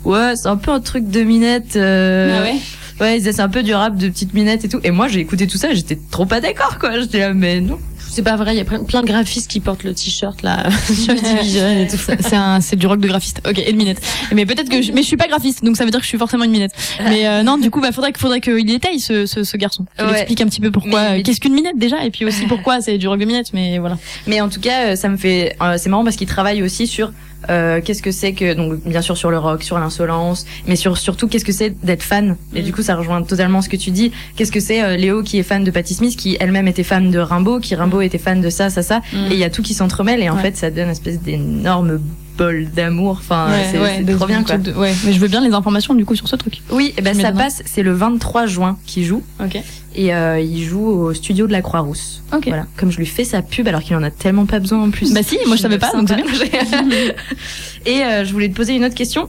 [0.05, 1.75] ouais, c'est un peu un truc de minette.
[1.75, 2.57] euh, Ah ouais?
[3.01, 4.81] Ouais, il disait c'est un peu du rap de petite minette et tout.
[4.85, 6.99] Et moi, j'ai écouté tout ça, j'étais trop pas d'accord, quoi.
[7.01, 7.79] J'étais là, mais non.
[8.19, 11.21] C'est pas vrai, il y a plein de graphistes qui portent le t-shirt là, Joy
[11.21, 12.59] Division et tout ça.
[12.61, 13.41] C'est du rock de graphiste.
[13.49, 14.01] Ok, et de minette.
[14.35, 16.09] Mais peut-être que, je, mais je suis pas graphiste, donc ça veut dire que je
[16.09, 16.73] suis forcément une minette.
[17.05, 19.87] Mais euh, non, du coup, bah faudrait faudrait qu'il étaye ce, ce, ce garçon.
[19.97, 20.15] Qu'il Ouais.
[20.17, 23.07] explique un petit peu pourquoi, qu'est-ce qu'une minette déjà, et puis aussi pourquoi c'est du
[23.07, 23.53] rock de minette.
[23.53, 23.99] Mais voilà.
[24.27, 26.89] Mais en tout cas, euh, ça me fait, euh, c'est marrant parce qu'il travaille aussi
[26.89, 27.13] sur
[27.51, 30.99] euh, qu'est-ce que c'est que, donc bien sûr sur le rock, sur l'insolence, mais sur
[30.99, 32.37] surtout qu'est-ce que c'est d'être fan?
[32.55, 34.11] Et du coup, ça rejoint totalement ce que tu dis.
[34.37, 37.11] Qu'est-ce que c'est euh, Léo qui est fan de Patti Smith, qui elle-même était fan
[37.11, 39.01] de Rimbaud, qui Rimbaud était fan de ça, ça, ça.
[39.13, 40.43] Et il y a tout qui s'entremêle et en Ouais.
[40.43, 42.01] fait, ça donne une espèce d'énorme
[42.39, 43.19] bol d'amour.
[43.21, 44.57] Enfin, c'est trop bien quoi.
[44.57, 46.63] de- ouais, mais je veux bien les informations du coup sur ce truc.
[46.71, 47.63] Oui, et ben Je ça passe.
[47.67, 49.23] C'est le 23 juin qu'il joue.
[49.45, 49.61] Ok.
[49.95, 52.23] Et euh, il joue au studio de la Croix-Rousse.
[52.33, 52.45] Ok.
[52.47, 52.67] Voilà.
[52.77, 55.13] Comme je lui fais sa pub alors qu'il en a tellement pas besoin en plus.
[55.13, 56.25] Bah si, moi je savais pas, donc c'est bien.
[57.87, 59.29] Et euh, je voulais te poser une autre question.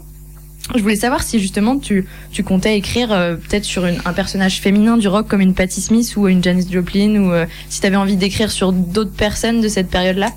[0.76, 4.60] Je voulais savoir si justement tu, tu comptais écrire euh, peut-être sur une, un personnage
[4.60, 7.34] féminin du rock comme une Patti Smith ou une Janis Joplin ou
[7.70, 10.30] si t'avais envie d'écrire sur d'autres personnes de cette période-là.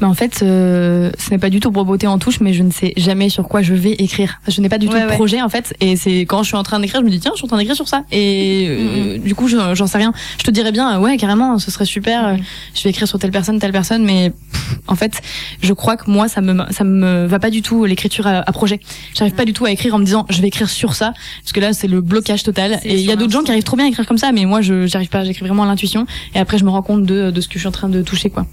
[0.00, 2.62] Mais en fait, euh, ce n'est pas du tout pour beauté en touche, mais je
[2.62, 4.40] ne sais jamais sur quoi je vais écrire.
[4.46, 5.14] Je n'ai pas du tout Ouais, de ouais.
[5.14, 7.30] projet en fait, et c'est quand je suis en train d'écrire, je me dis tiens,
[7.32, 10.12] je suis en train d'écrire sur ça, et euh, du coup, je- j'en sais rien.
[10.38, 12.26] Je te dirais bien, euh, ouais, carrément, ce serait super.
[12.28, 12.36] euh,
[12.74, 15.22] Je vais écrire sur telle personne, telle personne, mais pff, en fait,
[15.62, 18.52] je crois que moi, ça me ça me va pas du tout l'écriture à, à
[18.52, 18.80] projet.
[19.14, 21.52] J'arrive pas du tout à écrire en me disant je vais écrire sur ça, parce
[21.52, 22.80] que là, c'est le blocage total.
[22.84, 24.44] Et il y a d'autres gens qui arrivent trop bien à écrire comme ça, mais
[24.44, 27.30] moi, je j'arrive pas, j'écris vraiment à l'intuition, et après, je me rends compte de
[27.30, 28.44] de ce que je suis en train de toucher, quoi.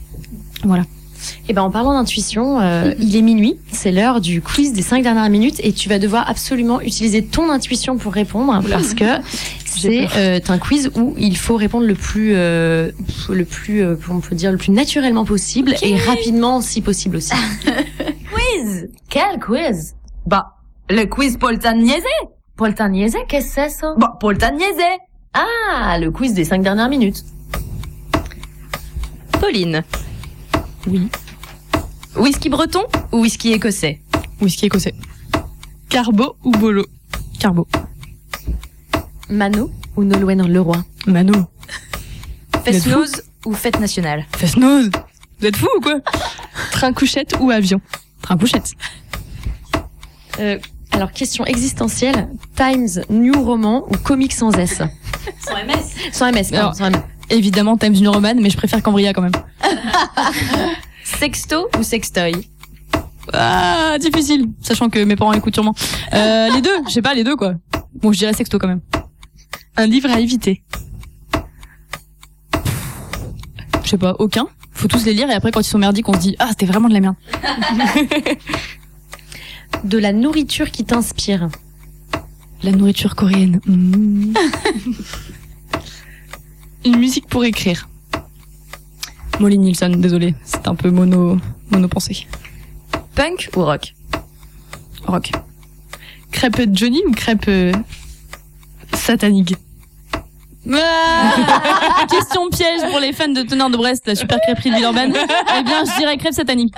[0.64, 0.84] Voilà.
[1.48, 5.04] Et ben en parlant d'intuition, euh, il est minuit, c'est l'heure du quiz des cinq
[5.04, 9.06] dernières minutes et tu vas devoir absolument utiliser ton intuition pour répondre parce que
[9.80, 12.92] c'est euh, un quiz où il faut répondre le plus, euh,
[13.30, 17.34] le plus, euh, on peut dire le plus naturellement possible et rapidement si possible aussi.
[17.66, 18.90] Quiz.
[19.10, 19.96] Quel quiz?
[20.26, 20.56] Bah,
[20.90, 22.04] le quiz poltaniese
[22.56, 23.96] Poltaniese, qu'est-ce que c'est ça?
[23.98, 25.00] Bah, poltaniese
[25.34, 27.24] Ah, le quiz des cinq dernières minutes.
[29.40, 29.84] Pauline.
[30.88, 31.10] Oui.
[32.16, 34.02] Whisky breton ou whisky écossais?
[34.42, 34.94] Whisky écossais.
[35.90, 36.86] Carbo ou Bolo?
[37.40, 37.68] Carbo.
[39.30, 40.78] Mano ou Nolwenn Leroy?
[41.08, 41.48] Mano.
[42.64, 44.26] Fest êtes fous nose ou fête nationale?
[44.38, 44.90] Fest nose.
[45.40, 46.00] Vous êtes fous ou quoi?
[46.72, 47.82] Train couchette ou avion?
[48.22, 48.74] Train couchette.
[50.40, 50.58] Euh,
[50.92, 52.30] alors, question existentielle.
[52.56, 54.82] Times New Roman ou Comics sans S?
[55.40, 57.04] Sans MS Sans MS, pardon, Alors, sans MS.
[57.34, 59.32] Évidemment, Times New Roman, mais je préfère Cambria quand même.
[61.04, 62.48] Sexto ou sextoy?
[63.34, 65.74] Ah, difficile, sachant que mes parents écoutent sûrement.
[66.14, 67.56] Euh, les deux, je sais pas, les deux quoi.
[67.96, 68.82] Bon, je dirais sexto quand même.
[69.78, 70.64] Un livre à éviter
[73.84, 74.48] Je sais pas, aucun.
[74.72, 76.68] Faut tous les lire et après quand ils sont merdiques, on se dit ah c'était
[76.68, 77.16] vraiment de la merde.
[79.84, 81.50] De la nourriture qui t'inspire.
[82.62, 83.60] La nourriture coréenne.
[83.66, 84.34] Mmh.
[86.86, 87.88] Une musique pour écrire
[89.40, 91.38] Molly Nielsen, désolé, c'est un peu mono
[91.72, 92.28] mono pensée.
[93.16, 93.94] Punk ou rock?
[95.08, 95.32] Rock.
[96.32, 97.72] Crêpe Johnny ou crêpe euh,
[98.94, 99.56] satanique?
[100.72, 105.14] Ah Question piège pour les fans de Teneur de Brest, la super crêperie de Villeurbanne.
[105.60, 106.74] eh bien, je dirais crêpe satanique.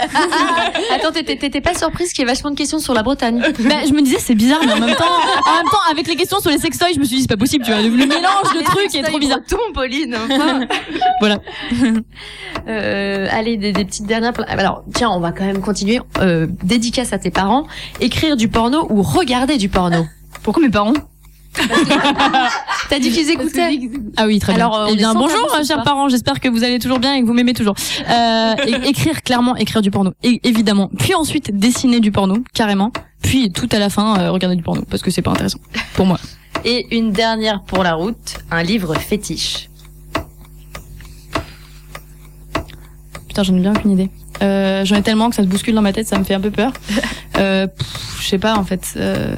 [0.94, 3.76] Attends, t'étais t'étais pas surprise qu'il y ait vachement de questions sur la Bretagne Bah,
[3.88, 6.40] je me disais c'est bizarre, mais en même temps, en même temps, avec les questions
[6.40, 7.82] sur les sextoys, je me suis dit c'est pas possible, tu vois.
[7.82, 9.40] Le, le mélange de trucs est trop bizarre.
[9.40, 10.18] Breton, Pauline
[11.20, 11.40] Voilà.
[12.68, 14.34] Euh, allez, des, des petites dernières.
[14.48, 16.00] Alors, tiens, on va quand même continuer.
[16.20, 17.68] Euh, dédicace à tes parents.
[18.00, 20.06] Écrire du porno ou regarder du porno?
[20.44, 20.94] Pourquoi mes parents?
[22.90, 23.80] T'as dit qu'ils écoutaient.
[24.18, 24.66] Ah oui, très bien.
[24.66, 26.10] Alors, euh, eh bien, bonjour, chers parents.
[26.10, 27.76] J'espère que vous allez toujours bien et que vous m'aimez toujours.
[28.10, 30.90] Euh, écrire clairement, écrire du porno, é- évidemment.
[30.98, 32.92] Puis ensuite dessiner du porno, carrément.
[33.22, 35.60] Puis tout à la fin, euh, regarder du porno parce que c'est pas intéressant
[35.96, 36.20] pour moi.
[36.64, 39.70] Et une dernière pour la route, un livre fétiche.
[43.28, 44.10] Putain, j'en ai bien aucune idée.
[44.42, 46.42] Euh, j'en ai tellement que ça se bouscule dans ma tête, ça me fait un
[46.42, 46.72] peu peur.
[47.38, 47.68] Euh,
[48.22, 48.94] je sais pas en fait.
[48.98, 49.36] Euh...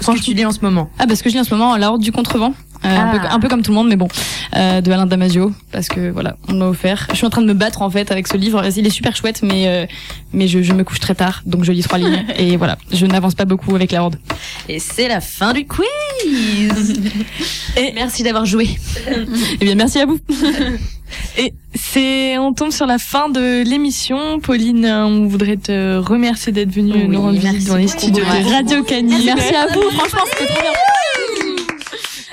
[0.00, 0.90] Que tu lis en ce moment.
[0.98, 2.54] Ah, parce que je lis en ce moment La Horde du Contrevent.
[2.82, 3.34] Euh, un, peu, Ah.
[3.34, 4.08] un peu comme tout le monde, mais bon,
[4.56, 7.06] euh, de Alain Damasio, parce que voilà, on m'a offert.
[7.10, 8.64] Je suis en train de me battre en fait avec ce livre.
[8.74, 9.84] Il est super chouette, mais euh,
[10.32, 13.04] mais je, je me couche très tard, donc je lis trois lignes et voilà, je
[13.04, 14.16] n'avance pas beaucoup avec La Horde.
[14.70, 15.86] Et c'est la fin du quiz
[17.76, 18.70] Et merci d'avoir joué.
[19.60, 20.18] Eh bien, merci à vous.
[21.38, 24.40] Et c'est, on tombe sur la fin de l'émission.
[24.40, 28.50] Pauline, on voudrait te remercier d'être venue Oui, nous rendre visite dans les studios de
[28.50, 29.14] Radio Canu.
[29.24, 29.82] Merci à vous.
[29.90, 30.70] Franchement, c'était trop bien.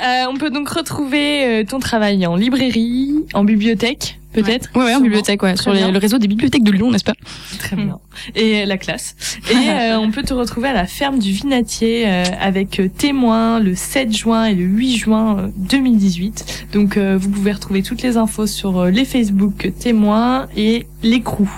[0.03, 4.69] Euh, on peut donc retrouver euh, ton travail en librairie, en bibliothèque, peut-être.
[4.75, 7.13] Ouais, ouais, en bibliothèque, ouais, sur les- le réseau des bibliothèques de Lyon, n'est-ce pas
[7.59, 7.99] Très bien.
[8.35, 9.15] Et euh, la classe.
[9.51, 13.59] Et euh, on peut te retrouver à la ferme du Vinatier euh, avec euh, témoin
[13.59, 16.67] le 7 juin et le 8 juin euh, 2018.
[16.73, 21.49] Donc euh, vous pouvez retrouver toutes les infos sur euh, les Facebook témoins et l'écrou,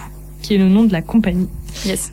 [0.41, 1.47] qui est le nom de la compagnie.
[1.85, 2.11] Yes.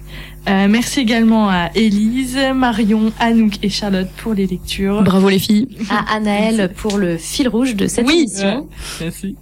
[0.49, 5.03] Euh, merci également à Élise, Marion, Anouk et Charlotte pour les lectures.
[5.03, 5.69] Bravo les filles.
[5.91, 8.69] À Anaël pour le fil rouge de cette Oui, émission.
[9.01, 9.37] Merci.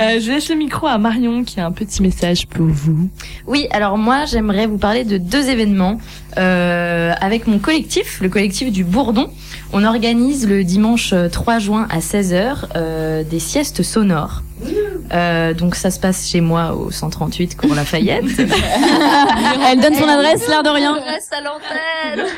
[0.00, 3.08] Euh, je laisse le micro à Marion qui a un petit message pour vous.
[3.46, 5.98] Oui, alors moi j'aimerais vous parler de deux événements
[6.38, 9.28] euh, avec mon collectif, le collectif du Bourdon.
[9.72, 14.42] On organise le dimanche euh, 3 juin à 16h euh, des siestes sonores.
[15.12, 18.24] Euh, donc ça se passe chez moi au 138 Cours Lafayette.
[18.38, 20.94] Elle donne son adresse, l'air de rien.
[21.00, 22.26] Reste à l'antenne.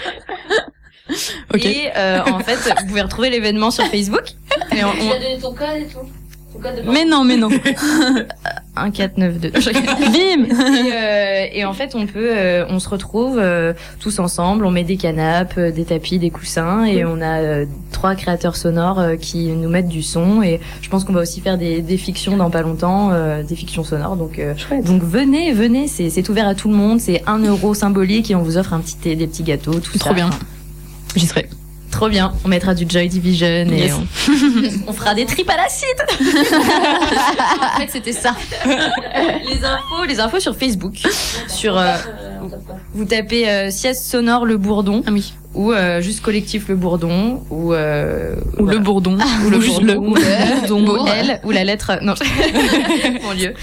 [1.53, 1.67] Ok.
[1.67, 4.23] Et euh, en fait, vous pouvez retrouver l'événement sur Facebook.
[4.75, 5.99] Et on, on- donné ton code et tout.
[6.91, 7.49] Mais non, mais non.
[8.77, 9.53] 1492.
[10.13, 14.67] Bim et, euh, et en fait, on peut, euh, on se retrouve euh, tous ensemble.
[14.67, 18.57] On met des canapes, euh, des tapis, des coussins, et on a euh, trois créateurs
[18.57, 20.43] sonores euh, qui nous mettent du son.
[20.43, 23.55] Et je pense qu'on va aussi faire des, des fictions dans pas longtemps, euh, des
[23.55, 24.17] fictions sonores.
[24.17, 24.55] Donc, euh,
[24.85, 25.87] donc venez, venez.
[25.87, 26.99] C'est, c'est ouvert à tout le monde.
[27.01, 29.93] C'est un euro symbolique et on vous offre un petit thé, des petits gâteaux, tout
[29.93, 29.99] ça.
[30.01, 30.31] Trop bien.
[31.15, 31.49] J'y serai.
[31.95, 32.33] Trop bien.
[32.45, 33.93] On mettra du Joy Division et Yes.
[33.95, 35.87] on, on fera des tripes à l'acide.
[36.19, 38.35] en fait, c'était ça.
[38.67, 40.95] les infos, les infos sur Facebook.
[41.47, 41.95] Sur, euh,
[42.95, 45.35] vous tapez euh, sieste sonore le Bourdon Ah oui.
[45.55, 48.73] ou euh, juste collectif le Bourdon ou euh, Ou voilà.
[48.79, 49.17] le bourdon.
[49.47, 49.99] ou le juste Bourdon, le.
[50.09, 51.05] ou le Bourdon.
[51.05, 52.15] ou L ou la lettre non
[53.23, 53.55] mon lieu.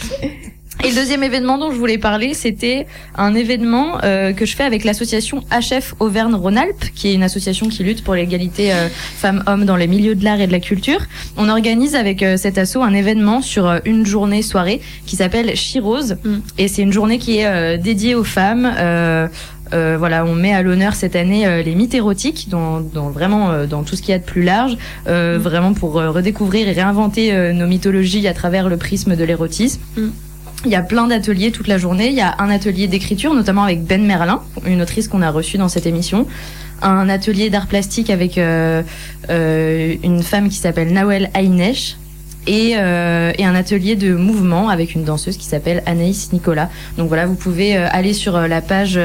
[0.84, 4.63] Et le deuxième événement dont je voulais parler, c'était un événement euh, que je fais
[4.63, 9.75] avec l'association HF Auvergne-Rhône-Alpes, qui est une association qui lutte pour l'égalité euh, femmes-hommes dans
[9.75, 11.01] les milieux de l'art et de la culture.
[11.38, 15.55] On organise avec euh, cet asso un événement sur euh, une journée soirée qui s'appelle
[15.55, 16.38] Chirose, Mm.
[16.57, 18.71] et c'est une journée qui est euh, dédiée aux femmes.
[18.77, 19.27] euh,
[19.73, 23.51] euh, voilà, on met à l'honneur cette année euh, les mythes érotiques, dans, dans vraiment
[23.51, 24.77] euh, dans tout ce qu'il y a de plus large,
[25.07, 29.79] euh, vraiment pour redécouvrir et réinventer euh, nos mythologies à travers le prisme de l'érotisme.
[30.64, 32.07] Il y a plein d'ateliers toute la journée.
[32.07, 35.57] Il y a un atelier d'écriture, notamment avec Ben Merlin, une autrice qu'on a reçue
[35.57, 36.28] dans cette émission.
[36.84, 38.84] Un atelier d'art plastique avec euh,
[39.30, 41.97] euh, une femme qui s'appelle Nawel Ainesh.
[42.47, 46.70] Et, euh, et un atelier de mouvement avec une danseuse qui s'appelle Anaïs Nicolas.
[46.97, 48.99] Donc voilà, vous pouvez euh, aller sur euh, la page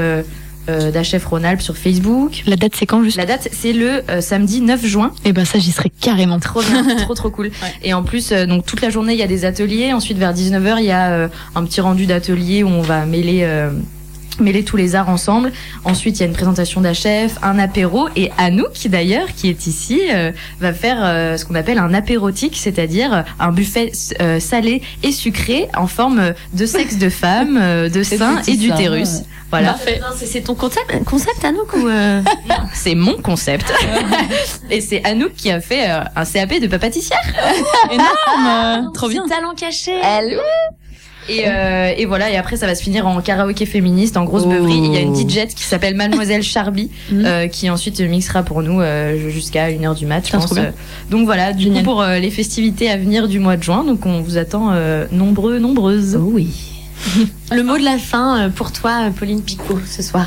[0.68, 2.42] euh, euh, d'HF Rhône-Alpes sur Facebook.
[2.46, 5.12] La date, c'est quand juste La date, c'est le euh, samedi 9 juin.
[5.24, 6.38] Eh ben ça, j'y serais carrément.
[6.38, 7.50] Trop bien, trop trop cool.
[7.82, 9.92] Et en plus, euh, donc toute la journée, il y a des ateliers.
[9.92, 13.46] Ensuite, vers 19h, il y a euh, un petit rendu d'atelier où on va mêler.
[14.40, 15.52] Euh, mêler tous les arts ensemble.
[15.84, 20.00] Ensuite, il y a une présentation d'HF, un apéro et Anouk d'ailleurs qui est ici
[20.12, 25.12] euh, va faire euh, ce qu'on appelle un apérotique, c'est-à-dire un buffet euh, salé et
[25.12, 29.22] sucré en forme de sexe de femme, euh, de sein et d'utérus.
[29.50, 29.76] Voilà.
[29.84, 32.20] C'est c'est ton concept, concept Anouk ou euh,
[32.74, 33.72] C'est mon concept.
[34.70, 37.20] et c'est Anouk qui a fait euh, un CAP de pâtissière.
[37.90, 39.24] Énorme Trop bien.
[39.28, 39.92] talent caché.
[41.28, 44.44] Et, euh, et voilà, et après ça va se finir en karaoké féministe, en grosse
[44.46, 44.50] Oh.
[44.50, 44.76] beuverie.
[44.78, 48.80] Il y a une DJ qui s'appelle Mademoiselle Charby, euh, qui ensuite mixera pour nous
[48.80, 50.52] euh, jusqu'à 1h du mat, je pense.
[50.56, 50.70] Euh,
[51.10, 51.82] Donc voilà, du Génial.
[51.84, 54.70] coup pour euh, les festivités à venir du mois de juin, donc on vous attend
[54.72, 56.16] euh, nombreux, nombreuses.
[56.20, 56.48] oui.
[57.52, 60.26] Le mot de la fin pour toi, Pauline Picot, ce soir.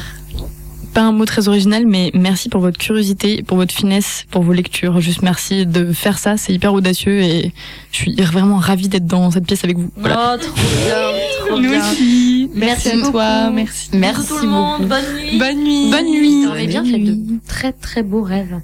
[0.94, 4.54] Pas un mot très original, mais merci pour votre curiosité, pour votre finesse, pour vos
[4.54, 5.00] lectures.
[5.02, 7.54] Juste merci de faire ça, c'est hyper audacieux et
[7.92, 9.92] je suis vraiment ravie d'être dans cette pièce avec vous.
[9.96, 10.36] Voilà.
[10.36, 11.92] Oh, trop bien, trop Nous bien.
[11.92, 12.50] aussi.
[12.56, 13.56] Merci à toi, beaucoup.
[13.56, 13.90] merci.
[14.28, 15.38] Tout le monde, bonne nuit.
[15.40, 15.92] Bonne nuit.
[15.92, 16.46] Bonne nuit.
[16.46, 17.16] Vous avez bien fait de
[17.48, 18.60] très très beaux rêves.